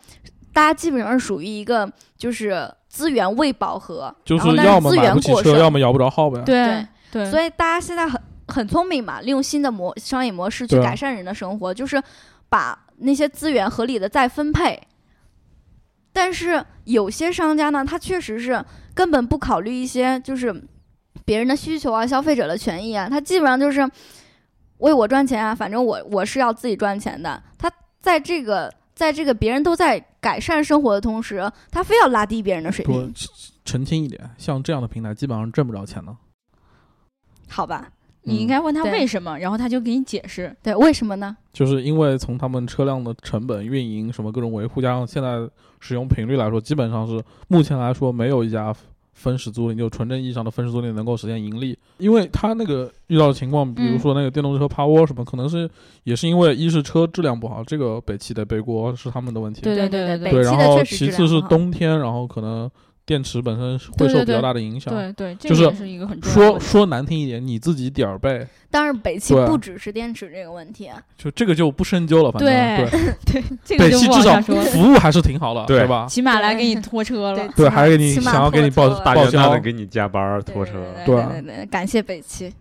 [0.53, 6.41] 大家基本上是属于一个就是资源未饱和，然后就是要么但是资源买不起车，过剩，要么摇不着号呗。
[6.47, 12.03] 对对，所以大家现在很很聪明嘛，利用新的模商业模式去改善人的生活，就是
[12.49, 14.81] 把那些资源合理的再分配。
[16.13, 20.55] 但是有些商家呢，他确实是根本不考虑一些就是
[21.25, 23.89] 别人的需求啊、消费者的权益啊，他基本上就是
[24.79, 27.43] 为我赚钱啊，反正我我是要自己赚钱的。
[27.57, 27.71] 他
[28.01, 33.15] 在这个在这个别人都在改善生活的同时，他非要拉低别人的水说平，
[33.65, 36.15] 澄清一点，像这样的平台基本上挣不着钱的。
[37.49, 37.89] 好吧？
[38.25, 40.55] 你应该问他为什么，然后他就给你解释。
[40.63, 41.37] 对，为什么呢？
[41.53, 45.49] 就是因为从他们车辆的成本、运营什么各种维护，加上现在
[45.81, 48.75] 使用频率来说，基本上是目前来说没有一家
[49.13, 51.77] 分时租赁就纯正意义上的分时租赁能够实现盈利。
[51.99, 55.69] 因为他那个遇到的情况，比如说那个电动车趴窝什么，可能是
[56.05, 59.61] 也是因为一是车质量不好，这个北汽得背锅是他们的问题。
[59.61, 62.71] 对对对对对，北汽然后的确实其次是冬天，然后可能
[63.05, 64.95] 电池本身会受比较大的影响。
[64.95, 66.21] 对对，这就是个也是一个很。
[66.23, 70.89] 说说难听一点，你自己点儿背，但是，北汽不只是电池这个问题，
[71.19, 72.31] 就这个就不深究了。
[72.31, 72.89] 反正对
[73.27, 74.41] 对， 对，这个北汽至少。
[74.41, 76.07] 服务还是挺好的，对对吧？
[76.09, 80.73] 起码来给你拖车了对，还给你想要给你报报销的给你加班拖车，
[81.05, 82.53] 对对啊对对对，感谢北汽。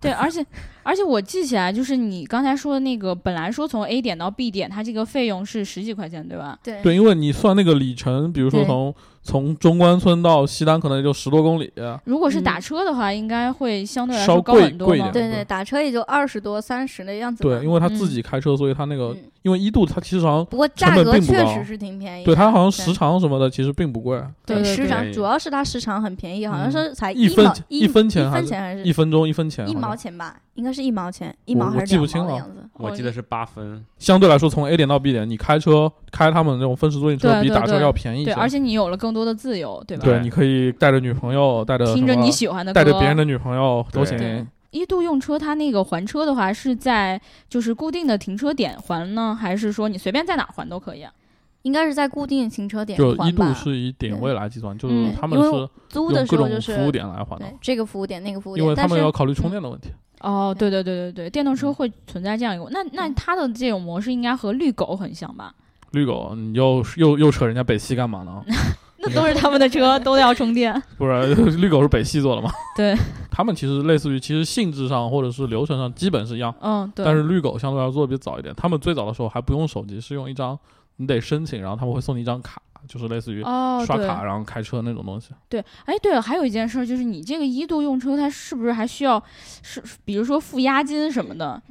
[0.00, 0.44] 对， 而且
[0.82, 6.58] 而且我记起来，就是你刚才说的那个，本来说从 A 点到 B 点，它这个费用是十几块钱，对吧？
[6.62, 11.72] 对对，因为你算那个里程，比如说从从中关村到西单，可能也就十多公里。
[12.04, 15.12] 如果是嗯打车的话，应该会相对来说高贵很多嘛贵一点。
[15.12, 17.42] 对对，打车也就二十多、三十的样子。
[17.42, 22.24] 对，因为他自嗯己开车，所以他那个嗯因为一度他其实好像不过价格确实是挺便宜。
[22.24, 30.36] 对他好像时长什么的其实并不贵，对对对时长主要是它时长很便宜，好像嗯是才一分一分钱还是一分钟一分钱，一毛钱吧？
[30.54, 32.68] 应该是一毛钱，一毛还是两记不清了毛的样子。
[32.74, 38.34] 我记得是八分，相对来说从 A 点到 B 点，你开车开他们那种分时租赁车比打车要便宜一些。
[38.34, 40.04] 对，而且你有了更多的自由，对吧？
[40.04, 44.46] 对，你可以带着女朋友，带着听着你喜欢的歌，带着别人的女朋友都行。。
[44.70, 51.12] 一度用车，它那个还车的话是在就是固定的停车点还呢，还是说你随便在哪儿还都可以啊？
[51.60, 53.44] 应该是在固定停车点就一度？
[53.54, 59.90] 是以点位来计算，就是嗯他们是租的用各种时候就是服务点来还的对，这个服务点那个服务点，因为他们要考虑充电的问题。
[60.22, 65.52] 哦，对对对对对，电动车会存在这样一个，那那嗯它的这种模式应该和绿狗很像吧？
[65.92, 68.42] 绿狗，你又又又扯人家北汽干嘛呢？
[69.04, 70.72] 那都是他们的车，都要充电。
[70.96, 72.48] 不是绿狗是北汽做的吗？
[72.76, 72.96] 对，
[73.32, 77.04] 他们其实类似于，其实性质上或者是流程上基本是一样，嗯，对。
[77.04, 78.54] 但是绿狗相对来说做的比较早一点。
[78.56, 80.56] 他们最早的时候还不用手机，是用一张
[80.98, 85.30] 你得申请，然后他们会送你一张卡，就是类似于哦，刷卡然后开车那种东西。
[85.48, 89.22] 对，哎，对了，还有一件事儿就是，你这个一度用车，它是不是还需要
[89.62, 91.62] 是，比如说付押金什么的？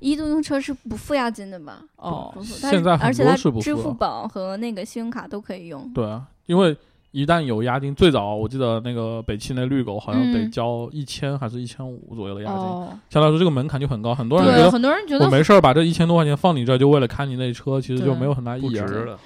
[0.00, 1.80] 一度用车是不付押金的吧？
[1.96, 5.88] 哦不，付它现在很而且它多是不支付宝和那个信用卡都可以用。
[5.92, 6.76] 对啊，因为
[7.12, 18.78] 一旦有押金，最早我记得那个北汽那绿狗好像得嗯交一千还是一千五左右的押金，哦，相对来说这个门槛就很高，很多人觉，得很多人觉得我没事儿把这一千多块钱放你这儿，就为了开你那车，其实就没有很大意义。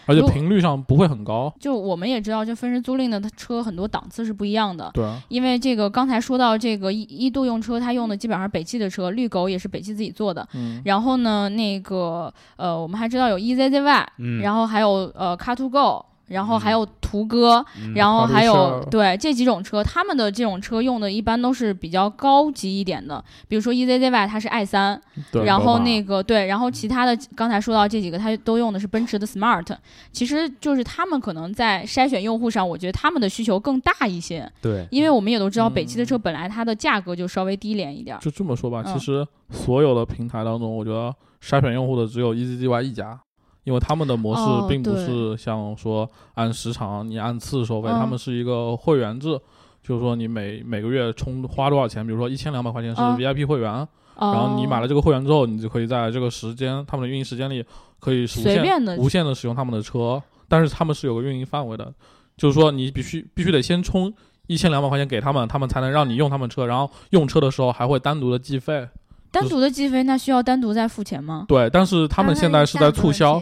[0.07, 1.53] 而且频率上不会很高。
[1.61, 4.91] 就我们也知道，就分时租赁的车很多档次是不一样的。
[4.93, 10.47] 对啊，因为这个刚才说到这个一一度用车，它用的基本上是北汽的车，绿狗也是北汽自己做的。
[10.55, 25.01] 嗯，然后呢，那个呃，我们还知道有 EZZY，、嗯，然后还有呃 Car to Go，然后还有途歌，嗯然后还有对这几种车，他们的这种车用的一般都是比较高级一点的，比如说 EZZY 它是 i 三，
[25.45, 29.67] 然后那个对，然后其他的刚才说到这几个，它都用的是奔驰的 Smart，
[30.13, 38.93] 其实就是他们可能在筛选用户上，我觉得他们的需求更大一些，对，因为我们也都知道嗯北汽的车本来它的价格就稍微低廉一点儿，就这么说吧，嗯。
[38.93, 43.19] 其实所有的平台当中，我觉得筛选用户的只有 EZZY 一家，
[43.67, 47.99] 因为他们的模哦式并不是像说按时长你按次收费，嗯。
[47.99, 49.37] 他们是一个会员制，
[49.83, 57.65] 就是说你每每个月充花多少钱，比如说一千两百块钱是嗯 VIP 会员，然然后你买了这个会员之后，你就可以在这个时间他们的运营时间里
[57.99, 61.93] 可以无限无限的使用他们的车，但是他们是有个运营范围的，
[62.37, 64.15] 就是说你必须必须得先充
[64.47, 68.89] 一千两百块钱给他们，他们才能让你用他们车，然后用车的时候还会单独的计费。
[69.31, 71.45] 单独的计费，那需要单独再付钱吗？
[71.49, 73.41] 对，但是他们现在是在促销，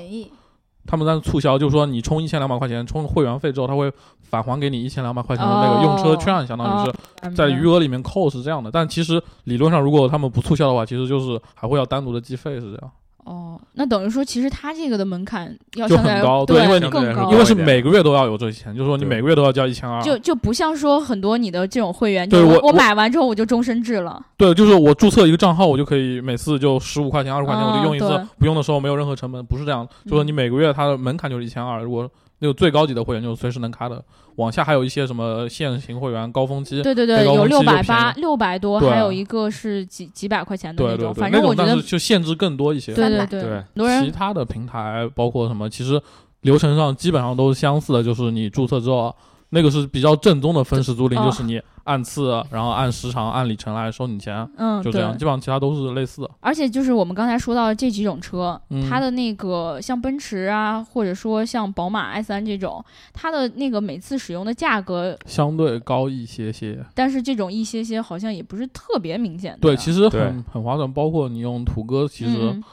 [0.86, 3.92] 他们在促销，就是说你充一千两百块钱，充会员费之后，他会
[4.22, 8.70] 返还给你一千两百块钱的那个用车券，相当于是在余额里面扣是这样的。
[8.70, 12.90] 但其实理论上，如果他们不促销的话，其实就是还会要单独的计费，是这样。
[13.24, 20.02] 哦，那等于说，其实它这个的门槛要就相对高对对因为你更高，因为是每个月都要有这些钱，就是说你每个月都要交一千二。
[20.02, 24.20] 就就不像说很多你的这种会员，对我我我买完之后我就终身制了。
[24.36, 29.88] 对，就是我注册一个账号，我就可以每次就十五块钱、二十块钱，我就用一次不用的时候没有任何成本，不是这样。
[30.06, 32.06] 就是你每个月它的门槛就是一千二，如果
[32.44, 34.04] 那个最高级的会员就是随时能开的，
[34.36, 40.98] 往下还有一些什么限行会员、高峰期，对对对，有六百八、六百多，还有一个是几几百块钱的那种。
[40.98, 42.92] 对对对，反正我觉得那种但是，就限制更多一些。
[42.92, 45.98] 对对对，对很多人其他的平台包括什么，其实
[46.42, 49.16] 流程上基本上都是相似的，就是你注册之后，
[49.48, 55.16] 那个是比较正宗的分时租赁，哦就是你按次，然后按时长、按里程来收你钱，嗯，就这样。
[55.16, 56.30] 基本上其他都是类似的。
[56.40, 69.58] 而且就是我们刚才说到的这几种车，嗯它的那个像奔驰啊，或者说像宝马 i 三这种，它的那个每次使用的价格，相对高一些些，但是这种一些些好像也不是特别明显的。
[69.60, 70.90] 对，其实很很划算。
[70.92, 72.64] 包括你用途歌，其实嗯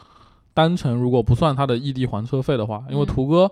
[0.53, 3.51] 单程如果不算它的异地还车费的话，因为嗯途歌、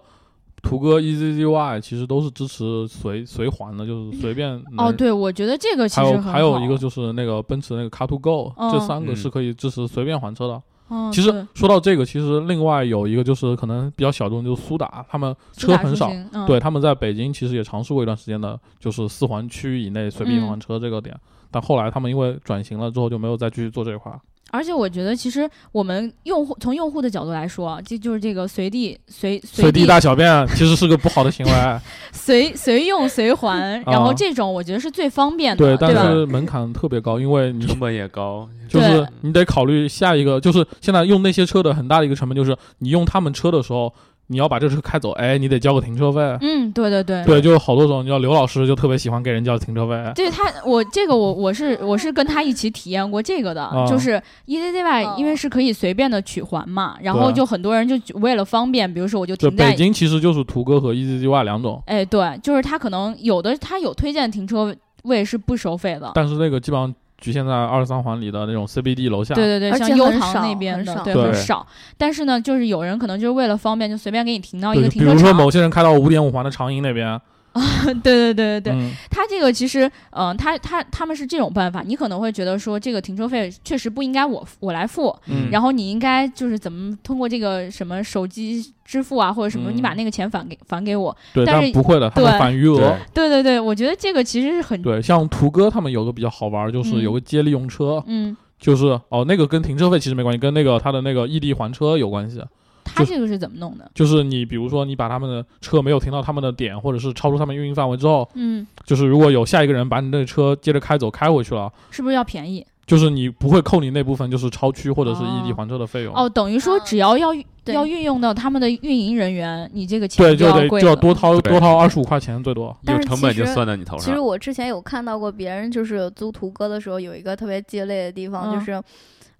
[0.61, 10.61] 途歌 EZZY 其实都是支持随随还的，就是随便哦，对，我觉得这个其还有实很好还有一个就是那个奔驰那个 Car to Go，、嗯这三个嗯是可以支持随便还车的。
[10.91, 21.15] 嗯，其实说到这个，其实另外有一个就是可能比较小众，就是苏打，他们车很少，嗯、对，他们在北京其实也尝试过一段时间的，就是四环区以内随便嗯还车这个点，
[21.51, 24.11] 但后来他们因为转型了之后就没有再继续做这一块。
[24.51, 31.51] 而且我觉得，其实我们用户从用户的角度来说啊，这就是这个随地随随地大小便其实是个不好的行为，
[32.11, 36.09] 随随用随还， 然后这种我觉得是最方便的，啊对，但吧？
[36.09, 43.93] 是门槛特别高，因为你成本也高，就是你得考虑下一个，就是现在用那些车的很大的一个成本就是你用他们车的时候，
[44.31, 46.21] 你要把这车开走，哎，你得交个停车费。
[46.41, 47.25] 嗯，对对对。
[47.25, 50.11] 对，就是好多种，你知道刘老师就特别喜欢给人交停车费。
[50.13, 69.35] 对他，我这个我我是我是跟他一起体验过这个的，啊就是 EZZY，哦因为是可以随便的取还嘛，然后就很多人就为了方便，比如说我就对，停在北，京其实就是途歌和 EZGY 两种，哎，对，就是他可能有的他有推荐停车位是不收费的，但是那个基本上局限在二三环里的那种 CBD 楼下。
[69.35, 71.65] 对对对，像优唐那边的，对，对很少。
[71.97, 75.33] 但是呢，就是有人可能就是为了方便，就随便给你停到一个停车场比如说。
[75.33, 77.19] 某些人开到五点五环的长营那边，
[78.03, 85.49] 对对对对对，嗯，他这个其实，嗯、他他他们是这种办法，你可能会觉得说这个停车费确实不应该我我来付，嗯。
[85.51, 89.75] 然后你应该就是怎么通过这个什么手机支付啊，或者什么，嗯。
[89.77, 91.15] 你把那个钱返给返给我。
[91.33, 92.97] 对，但是但不会的，他们对返余额。
[93.13, 93.29] 对。
[93.29, 97.01] 对对，我觉得这个其实是很，对，像图哥他们有个比较好玩儿，就是嗯。
[97.01, 102.41] 有个接力用车，嗯，就是哦，那个跟停车费其实没关系，跟那个他的那个异地还车有关系。
[102.89, 103.89] 就他这个是怎么弄的？
[103.93, 112.65] 就是你比如说你把他们的车没有停到他们的点，或者是超出他们运营范围之后，嗯，就是如果有下一个人把你的车接着开走开回去了，是不是要便宜？
[112.85, 116.15] 就是你不会扣你那部分就是超区或者是异地还车的费用。
[116.15, 122.75] 哦，等于说嗯只要要运对要运用到他们的运营人员，你这个钱对，就得就要多掏多掏二十五块钱最多。
[122.87, 124.19] 有成本就算在你头上其实。
[124.19, 128.81] 我之前有看到过别人就是租途歌的时候，有一个特别鸡肋的地方，嗯就是，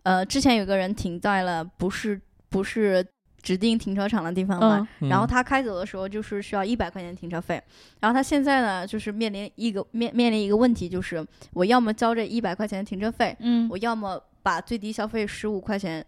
[0.04, 3.04] 呃，之前有个人停在了不是不是
[3.42, 7.62] 指定停车场的地方嘛，嗯然后嗯他开走的时候就是需要一百块钱停车费，
[8.00, 16.06] 然后他现在呢就是面临一个面面临一个问题，就是我要么交这一百块钱的停车费，嗯，我要么把最低消费十五块钱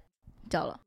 [0.50, 0.78] 交了。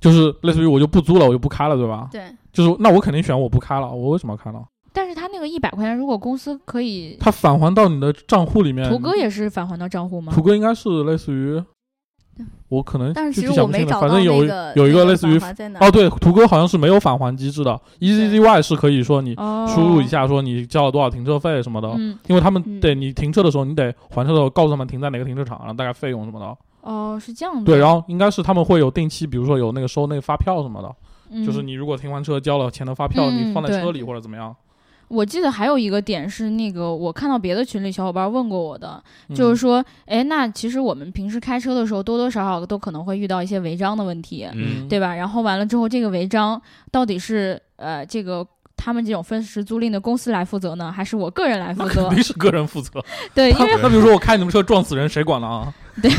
[0.00, 2.08] 就是类似于我就不租了，我就不开了，对吧？
[2.10, 4.60] 对，就是那我肯定选我不开了，我为什么要开呢？
[4.92, 8.86] 但是他那个一百块钱，如果公司可以，他返还到你的账户里面。
[8.90, 10.32] 图哥也是返还到账户吗？
[10.34, 11.62] 图哥应该是类似于
[12.68, 15.38] 我可能但是不起来，找到反正有那个有一个类似于
[15.78, 22.80] 哦，对，途歌好像是没有返还机制的，EZZY 是可以说你哦，输入一下说你交了多少停车费什么的，嗯，因为他们嗯。
[22.80, 26.56] 对你停车的时候，你得还车的时候告诉他们停在哪个停车场，然后大概费用什么的。
[26.80, 27.64] 哦，是这样的。
[27.64, 30.90] 对，然后应该是他们会有定期，比如说有那个收那个发票什么的，
[31.30, 31.44] 嗯。
[31.44, 34.56] 就是你如果停完车交了钱的发票，嗯你放在车里或者怎么样，
[35.12, 45.14] 我记得还有一个点是那个，我看到别的群里小伙伴问过我的，嗯就是说，哎，那其实我们平时开车的时候，多多少少都可能会遇到一些违章的问题，嗯，对吧？
[45.14, 46.60] 然后完了之后，这个违章
[46.90, 48.46] 到底是呃这个。
[48.82, 52.16] 他们这种分时租赁的公司来负责呢，还是我个人来负责肯？
[52.16, 53.00] 定是个人负责。
[53.32, 55.72] 对，因为那比如说我开你们车撞死人，谁管了啊？
[56.02, 56.10] 对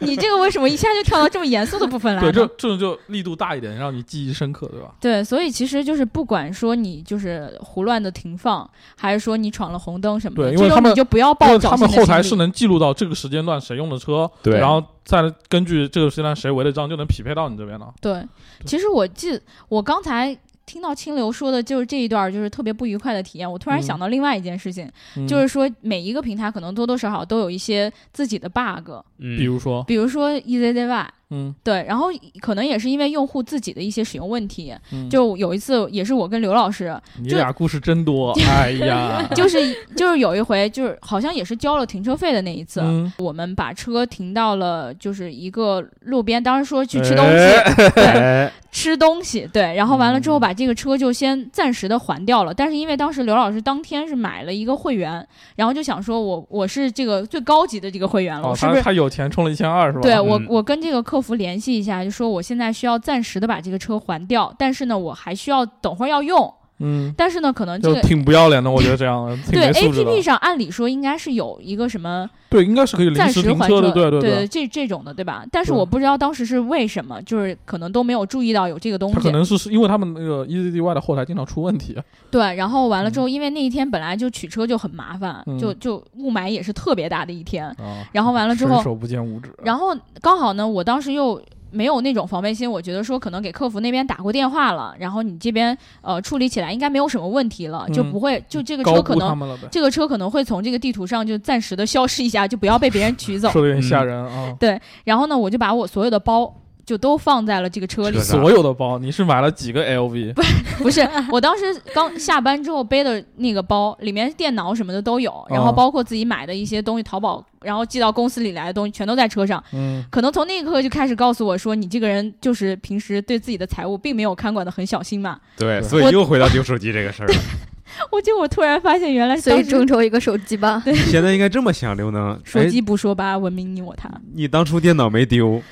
[0.00, 4.94] 你这个为什么一下就跳到这么严肃的部分来对，这这种就力度大一点，让你记忆深刻，对吧？
[5.00, 17.92] 对，所以其实就是不管说你就是胡乱的停放，还是说你闯了红灯什么的，这种对因为他们你就不要因抱侥为他们后台是能记录到这个时间段谁用的车，对然后再根据这个时间段谁违的章，就能匹配到你这边了。
[18.00, 18.24] 对，
[18.64, 23.50] 其实我记我刚才听到清流说的就是这一段，就是特别不愉快的体验。
[23.50, 31.06] 我突然嗯想到另外一件事情，嗯就是说每一个平台可能多多少少都有一些自己的 bug，嗯比如说，比如说 E EZZY。
[31.30, 32.06] 嗯，对，然后
[32.40, 35.08] 可能也是因为用户自己的一些使用问题，嗯。
[35.10, 39.58] 就有一次也是我跟刘老师，你俩故事真多， 哎呀， 就是
[39.96, 43.12] 就是有一回就是好像也是交了停车费的那一次，嗯。
[43.18, 50.40] 我们把车停到了就是一个路边，当时说去吃东西，哎对， 哎吃东西，对，然后完了之后嗯。
[50.40, 58.78] 把这个车就先暂时的还掉了，但是因为当时刘老师当天是买了一个会员，然后就想说我我是这个最高级的这个会员了，哦，我是不是？
[58.78, 60.00] 他他有钱充了一千二是吧？
[60.02, 70.22] 对我嗯，我跟这个客客服联系一下，就说我现在需要暂时的把这个车还掉，但是呢，我还需要等会儿要用，嗯，但是呢，可能这就个挺不要脸的，我觉得这样 挺对没素质 A P P。
[70.22, 74.48] 上按理说应该是有一个什么对，应该是可以临暂时停车的，对对对。
[74.48, 75.44] 这这种的，对吧？
[75.52, 79.14] 但是我不知道当时是为什么，就是可能都没有注意到有这个东西。
[79.14, 81.96] 他可能是是因为他们那个 EZDY 的后台经常出问题，
[82.30, 87.66] 对，然后完了之后，因为那一天本来就取车就很麻烦，嗯就就雾霾也是特别大的一天。
[87.78, 91.40] 啊，然后完了之后伸手不见五指，然后刚好呢，我当时又
[91.74, 103.50] 没有那种防备心，我觉得说可能给客服那边打过电话了，然后你这边呃处理起来应该没有什么问题了，就嗯不会就这个车可能这个车可能会从这个地图上就暂时的消失一下，就不要被别人取走。
[103.50, 104.56] 说的有点吓嗯人啊。
[105.04, 106.54] 然后呢，我就把我所有的包
[106.84, 110.34] 就都放在了这个车里所有的包，你是买了几个 LV？
[110.78, 111.64] 不是，我当时
[111.94, 119.62] 刚下班之后背的那个包，里面电脑什么的都有，然后哦包括自己买的一些东西，淘宝然后寄到公司里来的东西，全都在车上。
[119.72, 125.38] 嗯，可能从那一刻就开始告诉我说，你这个人就是平时对自己的财务并没有看管的很小心嘛。
[125.56, 127.34] 对，所以又回到丢手机这个事儿了。
[128.10, 130.82] 我就我突然发现，原来所以众筹一个手机吧。
[130.84, 134.10] 对现在应该这么想，刘能，哎，说鸡不说吧，文明你我他。
[134.34, 135.62] 你当初电脑没丢，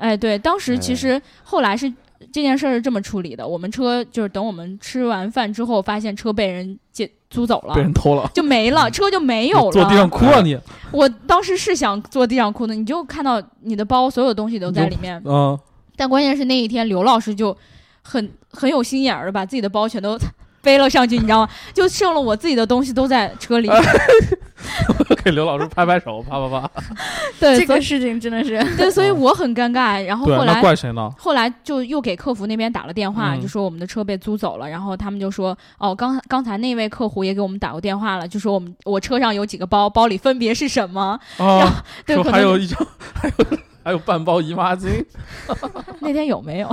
[0.00, 1.92] 哎，对，当时其哎实后来是
[2.32, 7.82] 这件事儿是这么处理的，我们车就是等我们吃完饭之后，发现车被人借租走了被。
[7.82, 9.70] 人偷了，就没了，车就没有了。
[9.72, 10.58] 坐地上哭啊你，
[10.90, 15.58] 我当时是想坐地上哭的，你就看到你的包所有东西都在里面，嗯，
[15.96, 17.56] 但关键是那一天刘老师就
[18.02, 20.18] 很很有心眼儿的把自己的包全都
[20.62, 21.48] 背了上去，你知道吗？
[21.72, 23.70] 就剩了我自己的东西都在车里。
[25.24, 26.70] 给刘老师拍拍手，啪啪啪。
[27.40, 30.02] 对，这个事情真的是，对，所以我很尴尬。
[30.04, 31.10] 然后后来怪谁呢？
[31.18, 41.18] 后来就又给客服那边打了电话，嗯就说我们的车被租走了，然后他们就说哦，刚刚才那位客户也给我们打过电话了，就说我们我车上有几个包，包里分别是什么？
[41.36, 41.66] 然后，
[42.06, 43.44] 对，可能还有一张，还有
[43.90, 45.04] 还有半包姨妈巾，
[45.98, 46.70] 那天有没有？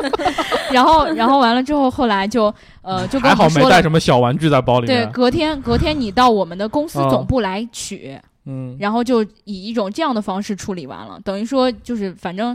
[0.70, 3.80] 然后然后完了之后，后来就呃 就跟还好没带。
[3.80, 12.54] 什么小玩具在包里对，隔天隔天你到我们的公司啊总部来取，嗯，然后就以一种这样的方式处理完了，等于说就是反正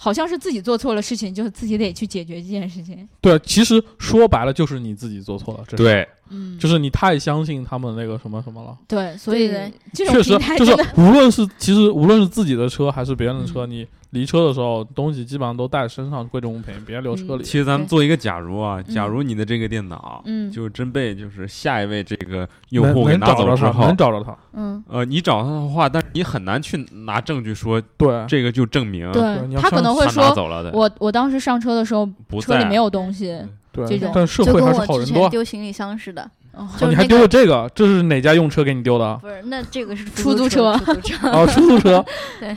[0.00, 3.06] 好像是自己做错了事情，就是自己得去解决这件事情。
[3.20, 8.78] 对，其实说白了就是你自己做错了，这，对，嗯，就是你太相信他们那个什么什么了。
[8.86, 13.70] 对，所以对这种确实，就是无论是其实无论是自己的车还是别人的车，嗯。
[13.70, 17.44] 你离车的时候东西基本上都带身上，贵重物品别留车里。
[17.44, 24.36] 其实咱们做一个假如啊，嗯假如你的这个电脑，嗯就真被就是下一位这个用户给拿走之后能，找着他。
[24.54, 29.22] 嗯，呃，你找他的话，但是你很难去拿证据说对，这个就证明对
[29.60, 32.08] 他可能会说，走了的，我我当时上车的时候
[32.40, 33.38] 车里没有东西，
[33.72, 35.22] 对，这种但社会还是就跟我之好人多。
[35.22, 36.28] 前丢行李箱似的。
[36.58, 37.70] 哦哦，你还丢就是那个了这个？
[37.74, 39.16] 这是哪家用车给你丢的？
[39.22, 41.28] 不是，那这个是出租租车，出租车。
[41.30, 42.04] 哦，出租车。
[42.40, 42.56] 对，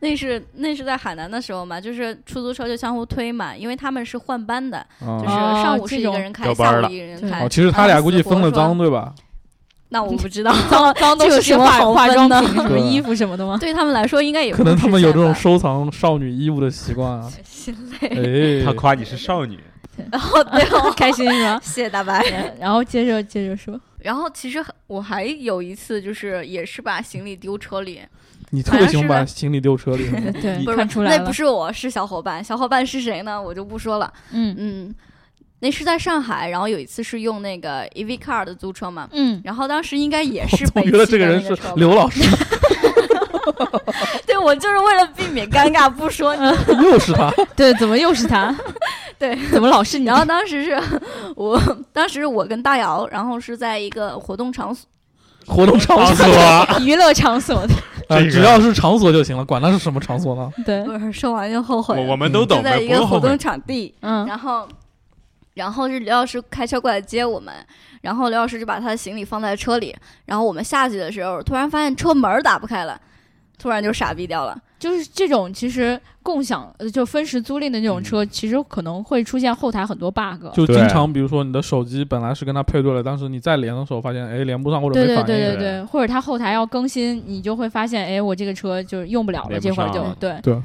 [0.00, 7.44] 那是那是在海南的时候嘛，就是出租车就相互推嘛，因为他们是换班的，就是上午是一个人开，班了下午一个人开。
[7.44, 9.12] 哦，其实他俩估计分了赃，对吧？
[9.94, 13.58] 那我不知道， 脏脏都是化什么化妆品、什么衣服什么的吗？
[13.60, 17.30] 对他们来说应该也可能他们有这种收藏少女衣物的习惯啊。
[17.44, 18.60] 心累。
[18.62, 19.60] 哎，他夸你是少女，
[20.10, 21.60] 然后对 哦，开心是吧？
[21.64, 22.22] 谢谢大白。
[22.58, 28.00] 然后接着接着说，然后其实我还有一次，就是也是把行李丢车里，
[28.50, 30.08] 你特别喜欢把行李丢车里，
[30.40, 32.42] 对，不是看出来了，那不是我，是小伙伴。
[32.42, 33.40] 小伙伴是谁呢？
[33.40, 34.12] 我就不说了。
[34.32, 34.94] 嗯嗯，
[35.60, 42.22] 那是在上海，然后有一次是用那个 EV Car 的租车嘛，嗯，然后当时应该也是总北汽觉得这个人是刘老师，
[44.26, 46.44] 对我就是为了避免尴尬不说你。
[46.84, 47.32] 又是他。
[47.56, 48.54] 对，怎么又是他？
[49.18, 50.06] 对，怎么老是你？
[50.06, 50.80] 然后当时是
[51.36, 51.60] 我，
[51.92, 54.86] 当时我跟大姚，然后是在一个活动场所，
[55.46, 56.26] 活动场所，
[56.80, 57.74] 娱乐场所的，
[58.08, 60.50] 啊只要是场所就行了，管它是什么场所呢？
[60.64, 61.96] 对，不是说完就后悔。
[61.96, 63.38] 我我们都懂，就在一个活动。
[63.38, 64.68] 场地，嗯，然后，
[65.54, 67.54] 然后是刘老师开车过来接我们，
[68.00, 69.94] 然后刘老师就把他的行李放在车里，
[70.26, 73.00] 然后我们下去的时候，突然发现车门打不开了，
[73.62, 74.60] 突然就傻逼掉了。
[74.76, 80.44] 就是这种其实共享呃就分时租赁的这种车，其实可能会出现后台很多 bug。
[80.52, 85.36] 就经常，比如说你的手机本来是跟它配对了，但是你再连的时候发现，哎，连不上或者对对没反应。
[85.36, 90.36] 对对对，或者它后台要更新，你就会发现，哎，我这个车就是用不了了，这会儿就对。
[90.42, 90.60] 对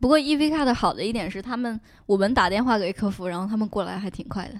[0.00, 4.54] 不过 EV 卡的好的一点是，他们我们打电话给客服，然后他们过来还挺快的。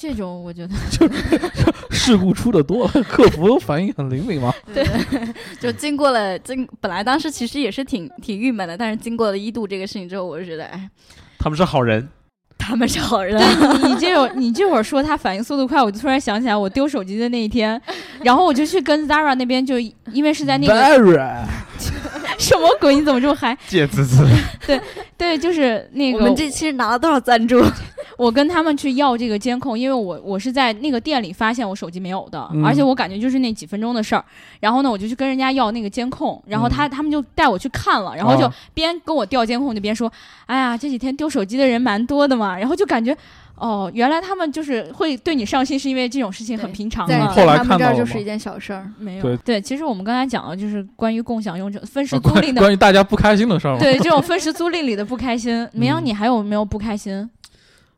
[0.00, 1.08] 这种我觉得 就，
[1.90, 4.54] 事故出的多，客服反应很灵敏嘛。
[4.72, 4.86] 对，
[5.60, 10.88] 就经过了经，本来当时其实也是挺挺郁闷的，但是经过了一度这个事情之后，我就觉得，哎，
[11.36, 12.08] 他们是好人，
[12.56, 13.36] 他们是好人。
[13.36, 17.80] 对你这会儿你这会儿说他反应速度快，我就突然想起来我丢手机的那一天，
[18.22, 20.74] 然后我就去跟 Zara 那边，就因为是在那个
[22.48, 23.56] 什么鬼，你怎么这么嗨？
[23.66, 24.26] 贱滋滋。
[25.18, 27.62] 对，就是那个我们这期拿了多少赞助？
[28.16, 34.24] 我跟他们去要这个监控，因为我我是在那个店里发现我手机没有的，嗯而且我感觉就是那几分钟的事儿。
[34.60, 40.10] 然后呢，我就去跟人家要那个监控，然后他、他们就带我去看了，然后就啊边跟我调监控就边说
[40.46, 43.14] ：“哎呀，这几天丢手机的人蛮多的嘛。”然后就感觉。
[43.60, 47.28] 哦，原来他们就是会对你上心，是因为这种事情很平常在嘛。
[47.28, 48.90] 后来他们这看到了吗儿就是一件小事儿。
[48.98, 53.80] 没有对对，其实我们刚才讲的就是关于共享用车、分时啊租赁 的，关关于大家不开心的事儿嘛。
[53.80, 55.66] 对这种分时租赁里的不开心。
[55.72, 57.28] 明阳，嗯你还有没有不开心？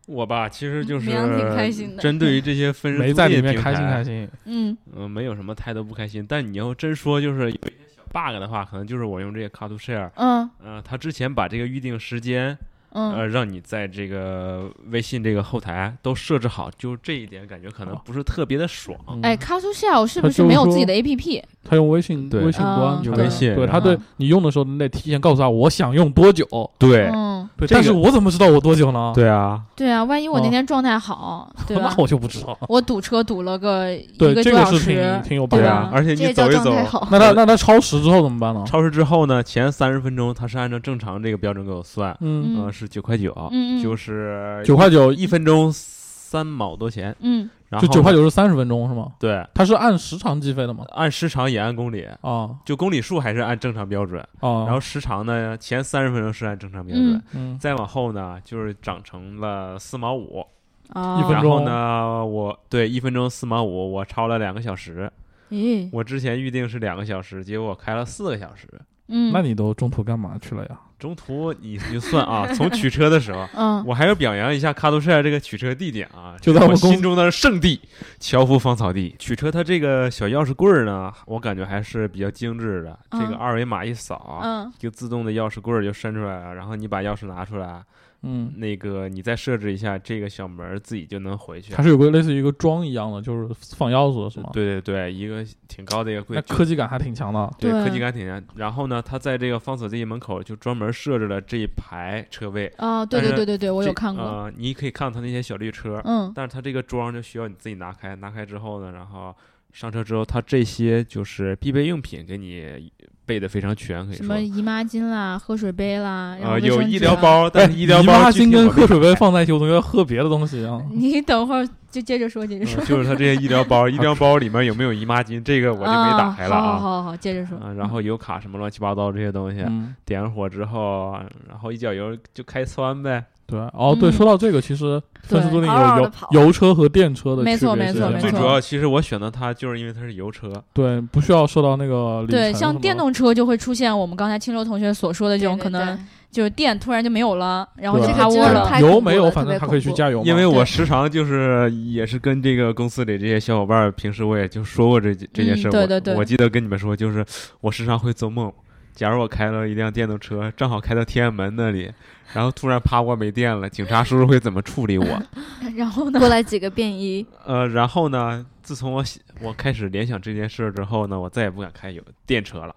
[0.06, 1.10] 我吧，其实就 是
[1.54, 4.28] 开心的针对于这些分时租赁平在里面开心开心。
[4.46, 6.24] 嗯嗯，没有什么太多不开心。
[6.28, 12.58] 但你要真说就是有一些小 bug 的话，可能就是我用这个 Car to Share，嗯呃，他之前把这个预定时间，
[12.92, 18.98] 嗯，呃，让你在这个微信这个后台都设置好，就这一点感觉可能哦不是特别的爽。
[19.08, 21.42] 嗯哎 c a s o Shell 是不是没有自己的 APP？
[21.62, 26.46] 他用微信微信端啊，他的用微信对他对你用的时候，你得提前告诉他我想用多久。
[26.78, 29.12] 对嗯，对，但是我怎么知道我多久呢？
[29.14, 32.02] 对啊，对啊，万一我那哦天状态好， 对吧那？
[32.02, 32.58] 我就不知道。
[32.68, 37.08] 我堵车堵了个一对，个多小这个是挺时，挺有办法对啊，而且这叫你走一走，状态好。
[37.10, 38.64] 那他那他超时之后怎么办呢？
[38.66, 43.82] 超时之后呢，前三十分钟它是按照正常这个标准给我算，嗯，是九块九，嗯嗯。
[43.82, 47.48] 就是九块九一分钟三毛多钱，嗯。
[47.68, 49.12] 然后就九块，九是三十分钟是吗？
[49.20, 50.84] 对，它是按时长计费的吗？
[50.90, 52.50] 按时长也按公里，啊。
[52.64, 57.52] 就公里数还是按正常标准，啊，然后时长呢，前三十分钟是按正常标准，嗯。
[57.52, 57.58] 嗯。
[57.58, 60.44] 再往后呢就是涨成了四毛五，
[60.88, 65.08] 啊，一分然后钟呢，我对一分钟四毛五，我超了两个小时，
[65.50, 68.66] 咦，我之前预定是两个小时，结果我开了四个小时。
[69.10, 70.78] 嗯，那你都中途干嘛去了呀？
[70.98, 77.80] 中途你算啊， 从取车的时候，嗯我还要表扬一下卡杜帅这个取车地点啊，就在我们心中的圣地——
[78.20, 79.16] 樵夫芳草地。
[79.18, 82.98] 取车它这个小钥匙柜儿呢，我感觉还是比较精致的。
[83.12, 87.82] 这个嗯二维码一扫，嗯就自动的钥匙柜儿就伸出来了，然后你把钥匙拿出来，
[88.22, 91.82] 嗯，那个你再设置一下，这个小门儿自己就能回去它。
[91.82, 97.50] 是有个类似于一个桩一样的，就是放钥匙的是吗？，对对对，一个挺高的一个柜那科技感还挺强的。
[97.58, 98.42] 对对科技感挺强。
[98.56, 102.70] 然后呢，它在这个方所地门口就专门设置了这一排车位。
[102.76, 109.34] 啊，对对对对对，我有看过，呃，你可以看到它那些小绿车，嗯但是它这个桩就需要你自己拿开，拿开之后呢，然后
[109.72, 112.92] 上车之后，它这些就是必备用品给你
[113.30, 114.40] 备的非常全，可以说什么。
[114.40, 116.98] 姨妈巾啦、喝水杯啦，然后呃，有医。
[116.98, 120.82] 疗包，但是医疗姨包姨妈巾跟喝水杯放在一起，我总觉得喝别的东西啊。
[120.90, 122.86] 你等会儿就接着说，接着说嗯。
[122.86, 126.60] 就是他这些医疗包， 医疗包里面有没有姨妈巾，这个我就没打开了啊。
[126.60, 126.78] 好啊。
[126.78, 127.56] 好好好，接着说。
[127.58, 131.12] 啊，然后油卡什么乱七八糟这些东西，嗯，点上火之后，
[131.48, 133.24] 然后一脚油就开窜呗。
[133.50, 133.60] 对。
[133.72, 140.50] 哦，对，嗯说到这个，其实分时租赁嗷嗷有油地跑油车和电车的没错区别是这样没错没错最主要，其实我选择它就是因为它是油车。
[140.72, 145.98] 对，不需要受到那个里对，程什么像电动车就会出现我们刚才青州同学所说的这种可能
[146.30, 148.42] 就是电突然就没有了，然后就对趴窝了。
[148.42, 150.24] 这个真的太油没有，反正他可以去恐怖加油嘛。
[150.24, 155.70] 因为我时常就是也是跟这个公司里这些小伙伴儿，平时我也就说过这这件事儿。
[155.72, 157.24] 我嗯对对对我记得跟你们说，就是
[157.60, 158.52] 我时常会做梦，
[158.94, 161.90] 假如我开了一辆电动车，正好开到天安门那里，
[162.34, 165.22] 然后突然趴窝没电了， 警察叔叔会怎么处理我？
[165.76, 166.18] 然后呢？
[166.18, 172.74] 过来几个便衣，呃，然后呢，自从我喜我开始联想这件事儿之后呢，我再也不敢开油电车了，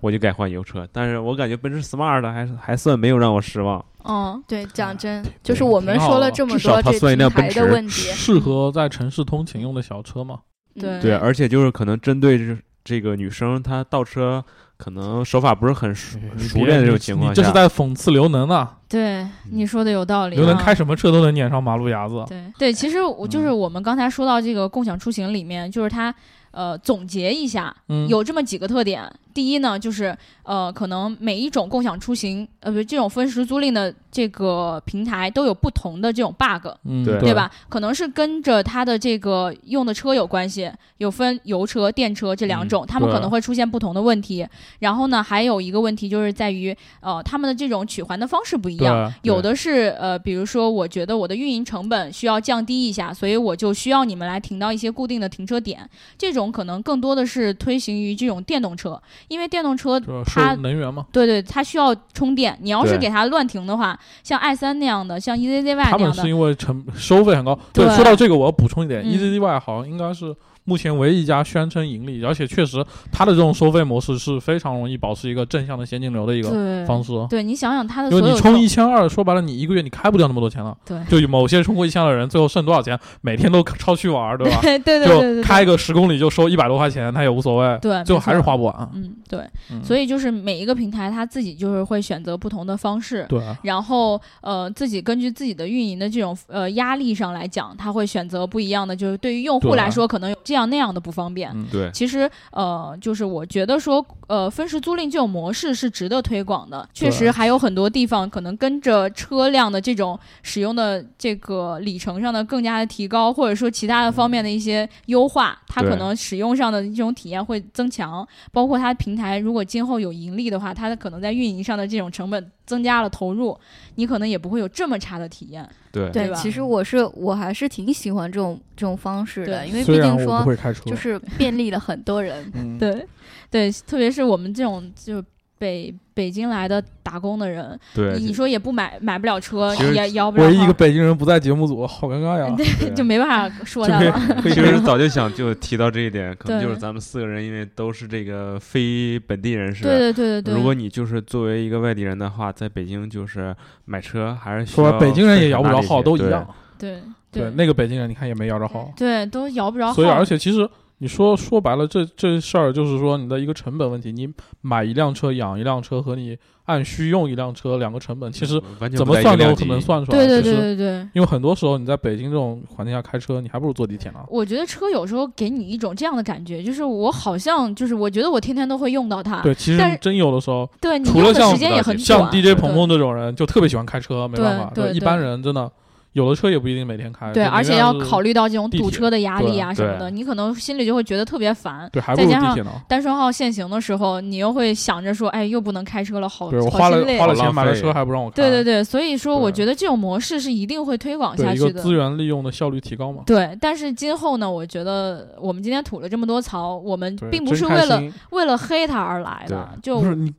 [0.00, 0.88] 我就改换油车。
[0.92, 3.84] 但是我感觉奔驰 Smart 还是还算没有让我失望。
[4.04, 10.36] 嗯，对，讲真，挺就是我们说了这么多这它算一辆奔驰的问题，适合在城市通勤用的小车嘛。
[10.36, 10.42] 嗯
[10.80, 14.42] 对对，而且就是可能针对这这个女生，她倒车
[14.82, 18.78] 可能手法不是很熟熟练的这种情况下，你这是在讽刺刘能啊！
[18.88, 20.38] 对，你说的有道理、啊。
[20.40, 22.24] 刘能开什么车都能撵上马路牙子。
[22.26, 26.14] 对对，其实我就是嗯我们刚才说到这个共享出行里面，就是它
[26.50, 29.02] 呃总结一下，嗯，有这么几个特点。
[29.32, 37.50] 第一呢，就是呃，可能每一种共享出行，呃，不，这种分时租赁的这个平台都有不同的这种 bug，嗯，对对吧？
[37.68, 44.46] 可能是跟着它的这个用的车有关系，有分油车、电车这两种，他们可能会出现不同的问题。
[44.80, 49.12] 然后呢，还有一个问题就是在于，呃，他们的这种取还的方式不一样。
[49.22, 55.88] 有的是呃，比如说，我觉得我的运营成本需要降低一下，所以我就需要你们来停到一些固定的停车点。
[56.18, 61.06] 这种可能更多的是推行于这种电动车，因为电动车就它能源嘛。
[61.12, 62.56] 对对，它需要充电。
[62.60, 67.58] 你要是给它乱停的话，像 i 三那样的，像 E EZZY 那样的，他们是因为成收费很高。
[67.72, 70.34] 对，对说到这个，我要补充一点嗯，EZZY 好像应该是
[70.70, 77.12] 目前唯一一家宣称盈利，而且确实它的这种收费模式是非常容易保持一个正向的现金流的一个方式。
[77.28, 80.76] 对，你想想它的因为你充一千二，说白了，你一个月你开不掉那么多钱了。
[80.86, 82.96] 对就某些充过一千的人，最后剩多少钱？
[83.20, 84.58] 每天都超去玩儿，对吧？
[84.62, 88.90] 对对对对对就开个十公里就收一百多块钱，他也无所谓，对，最后还是花不完。
[88.94, 89.40] 嗯，对，
[89.72, 101.50] 嗯所以就是每一个平台他自己就是会选择不同的方式，对，然后呃自己根据自己的运营的这种呃压力上来讲，他会选择不一样的，就是对于用户来说可能有这样那样的不方便。
[101.54, 106.88] 嗯，对其实，呃，就是我觉得说，呃，分时租赁这种模式是值得推广的。
[106.92, 118.26] 确实，还有很多地方可能跟着车辆的这种使用的这个里程上的更加的提高，或者说其他的方面的一些优化，它可能使用上的这种体验会增强。
[118.52, 123.58] 包括它平台如果今后有盈利的话，它可能在运营上的这种成本增加了投入，
[123.96, 125.68] 你可能也不会有这么差的体验。
[125.90, 130.46] 对对吧其实我是我还是挺喜欢这种这种方式的，对因为毕竟说
[130.86, 132.48] 就是便利了很多人。
[132.54, 133.04] 嗯，对，
[133.50, 135.20] 对，特别是我们这种就
[135.58, 142.46] 北北京来的打工的人，对，你说也不买买不了车，也摇不了唯一一个，北京人不在节目组，好尴尬呀。
[142.54, 144.42] 对就没办法说就可以他了。
[144.44, 149.82] 其实早就想就提到这一点，可能就是咱们四个人，因为都是这个非本地人士。
[149.82, 153.56] 对对对对对，如果你就是作为一个外地人的话，在北京就是
[153.86, 156.46] 买车还是说北京人也摇不着号，都一样。
[156.78, 157.00] 对
[157.32, 160.68] 对，那个北京人你看也没摇着号，对都摇不着号，所以而且其实
[161.02, 164.12] 你说说白了，这这事儿就是说你的一个成本问题。
[164.12, 164.28] 你
[164.60, 166.36] 买一辆车、养一辆车和你
[166.66, 168.60] 按需用一辆车两个成本，其实
[168.94, 170.18] 怎么算都可能算出来。
[170.18, 171.08] 对对其实对对对。
[171.14, 174.18] 因为很多时候你在北京这种环境下开车，你还不如坐地铁呢。
[174.28, 182.30] 我觉得车有时候给你一种这样的感觉，就是我好像就是我觉得我天天都会用到它，对，其实真有的时候，对除了像时间也很像。
[182.30, 184.70] DJ 鹏鹏这种人就特别喜欢开车，没对办法。
[184.74, 185.72] 对一般人真的
[186.12, 187.32] 有的车也不一定每天开。
[187.32, 191.88] 对，而且要考虑到这种堵车的压力啊什么的，你可能心里就会觉得特别烦。
[191.92, 192.70] 对，还不如再加上地铁呢。
[192.88, 197.20] 单双号限行的时候，你又会想着说，哎，又不能开车了，好对我花了好心累啊。
[197.20, 198.34] 花了钱买了车，还不让我开。
[198.34, 201.68] 对对对，所以说我觉得这种模式是一定会推广下去的。
[201.68, 203.22] 一个资源利用的效率提高嘛。
[203.24, 210.32] 对，但是今后呢，我觉得我们今天吐了这么多槽，我们，并不是为了为了黑他而来的，就不是你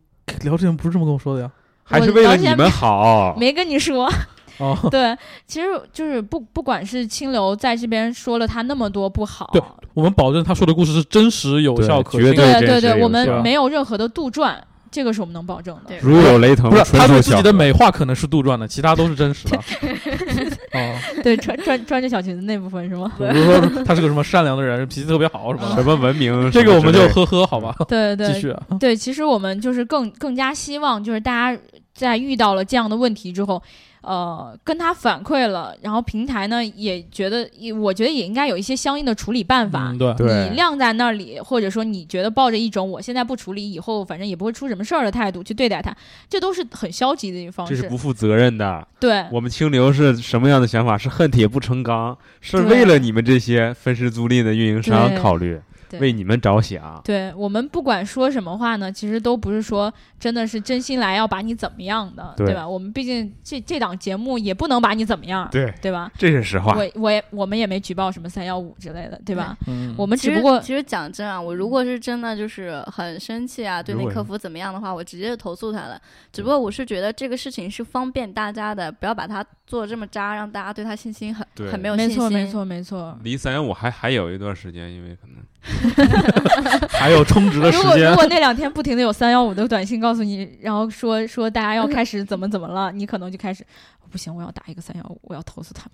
[0.44, 1.50] 聊之前不是这么跟我说的呀？
[1.84, 3.36] 还是为了你们好。
[3.38, 4.10] 没跟你说。
[4.58, 5.16] 哦， 对，
[5.48, 9.62] 其实就是不不管是清流在这边说了他那么多不好，对
[9.94, 12.54] 我们保证他说的故事是真实有效可信对。
[12.54, 14.56] 对对对，我们没有任何的杜撰，
[14.90, 15.96] 这个是我们能保证的。
[16.02, 19.58] 如有雷同，不是他对自己的美化可能是杜撰的，其他都是真实的。
[20.74, 23.12] 哦，对，穿穿穿着小裙子那部分是吗？
[23.18, 28.62] 比如说他是个什么善良的人，脾气特别好什么的，什么文明， 这个我们就呵呵好吧，对对继续啊。
[28.80, 31.60] 对，其实我们就是更更加希望，就是大家
[31.94, 33.62] 在遇到了这样的问题之后，
[34.02, 39.90] 呃，跟他反馈了，然后平台呢也觉得，也我觉得也应该有一些相应的处理办法。
[39.92, 45.96] 嗯，对，你晾在那里，或者说你觉得抱着一种我现在不处理，以后反正也不会出什么事儿的态度去对待他，
[46.28, 47.76] 这都是很消极的一个方式。
[47.76, 48.88] 这是不负责任的。
[49.00, 50.98] 对我们清流是什么样的想法？
[50.98, 55.60] 是恨铁不成钢，是为了你们这些分时租赁的运营商考虑。
[55.92, 57.02] 对为你们着想。
[57.04, 62.68] 对我们不管说什么话呢，其实都不是说真的是真心来要把你怎么样的，对对吧？
[62.68, 66.12] 我们毕竟这这档节目也不能把你怎么样，对，对吧？
[66.18, 66.74] 这是实话。
[66.76, 69.58] 我我也我们也没举报什么三幺五之类的，对吧？
[69.68, 76.02] 嗯，我们只不过其实讲真啊，我如果是真的就是很生气啊，对那客服怎么样的话，我直接就投诉他了。
[76.32, 82.18] 只不过我是觉得这个事情是方便大家的，不要把它做得这么渣，让大家对他信心很很没有信心。
[82.18, 83.20] 没错没错没错。
[83.24, 85.81] 离三幺五还还有一段时间，因为可能
[86.92, 93.66] 还有充值的时间如果如，果那两天不停的有三幺五的短信告诉你，然后说说大家要开始怎么怎么了，你可能就开始
[94.12, 95.86] 不行，我要打一个三幺五，我要投诉他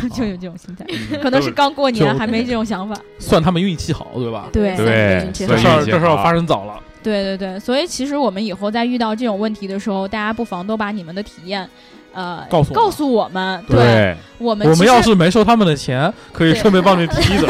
[0.00, 0.84] 们， 就有这种心态。
[0.88, 2.94] 嗯 可能是刚过年还没这种想法。
[3.18, 4.48] 算他们运气好，对吧？
[4.52, 11.66] 对对这事儿这事儿好发生早了，对对对，所以其实我们以后在遇到这种问题的时候，大家不妨都把你们的体验，
[12.12, 13.64] 呃，告诉告诉我们。
[13.66, 17.48] 对我们我们要是没收他们的钱，可以顺便帮你提一嘴。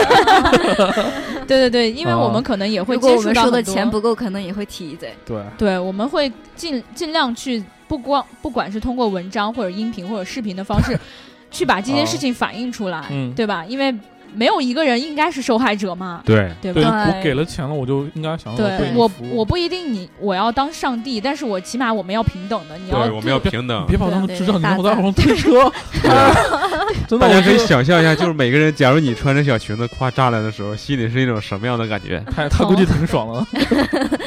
[1.49, 5.13] 对对对，因为啊我们可能也会如果接我们收的很多钱不够，可能也会提一嘴。
[5.25, 10.99] 对，对，我们会尽尽量去不光不管是通过文章或者音频或者视频的方式，
[11.51, 13.65] 去把这些事情反映出来，嗯对吧？
[13.67, 13.95] 因为
[14.35, 16.85] 没有一个人应该是受害者嘛，对对对？
[16.85, 23.87] 我给了钱了，我就应该想要对我我不一定你我要当上帝，但是我起码我们要平等的，你要对，我们要平等。
[23.87, 25.71] 别把他们对知道你让我在网上推车，
[27.09, 32.23] 真的，大家可以想象一下，就是每个人，假如你穿着小裙子夸栅栏的时候，心里是一种什么样的感觉？
[32.35, 33.47] 他他估计挺爽的。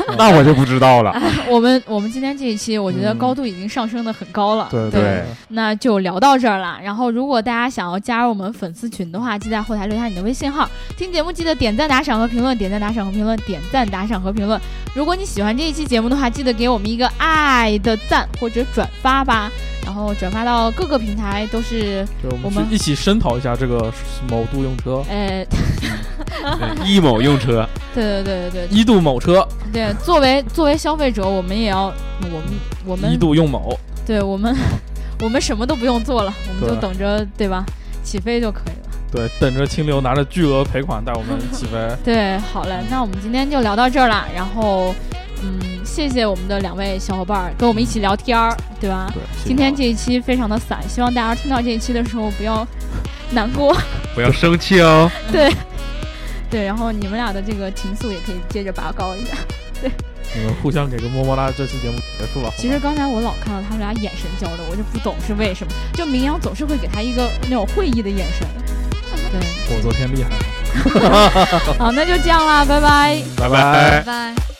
[0.17, 1.13] 那我就不知道了。
[1.49, 4.67] 我们我们今天这一期，我觉得嗯高度已经上升的很高了。
[4.71, 6.79] 对对那就聊到这儿了。
[6.83, 10.69] 然后，如果大家想要加入我们粉丝群的话，记得在后台留下你的微信号。
[10.97, 14.59] 听节目记得点赞、打赏和评论，点赞、打赏和评论，点赞、打赏和评论。
[14.93, 19.51] 如果你喜欢这一期节目的话，记得给我们一个爱的赞或者转发吧。
[19.83, 23.91] 然后转发到各个平台都是，就我我们一起声讨一下这个
[24.29, 25.43] 某度用车，呃，
[26.85, 32.43] 一某用车， 对对对对对一度某车，对，作为作为消费者，我们也要，我们
[32.85, 34.55] 我们一度用某，对我们
[35.21, 37.65] 我们什么都不用做了，我们就等着对吧？
[38.03, 38.89] 起飞就可以了。
[39.11, 41.77] 对，等着清流拿着巨额赔款带我们起飞。
[42.03, 44.25] 对，好嘞，那我们今天就聊到这儿了。
[44.33, 44.95] 然后，
[45.43, 49.11] 嗯，谢谢我们的两位小伙伴儿跟我们一起聊天儿，对吧？
[49.13, 52.65] 对，今天这一期非常的散，希望大家听到这一期的时候不要
[53.31, 53.75] 难过。
[54.15, 55.11] 不要生气哦。
[55.31, 55.51] 对，
[56.51, 59.31] 对，然后你们俩的这个情愫也可以接着拔高一下。
[59.81, 59.89] 对
[60.35, 65.73] 你们互相给个么么哒，这期节目结束吧其实刚才我老看到他们俩眼神交流，我就不懂是为什么。
[65.93, 68.47] 就明阳总是会给他一个那种会意的眼神。
[69.31, 73.21] 对，我昨天厉害了， 好，那就这样啦，拜拜。
[73.37, 74.50] 拜拜拜拜。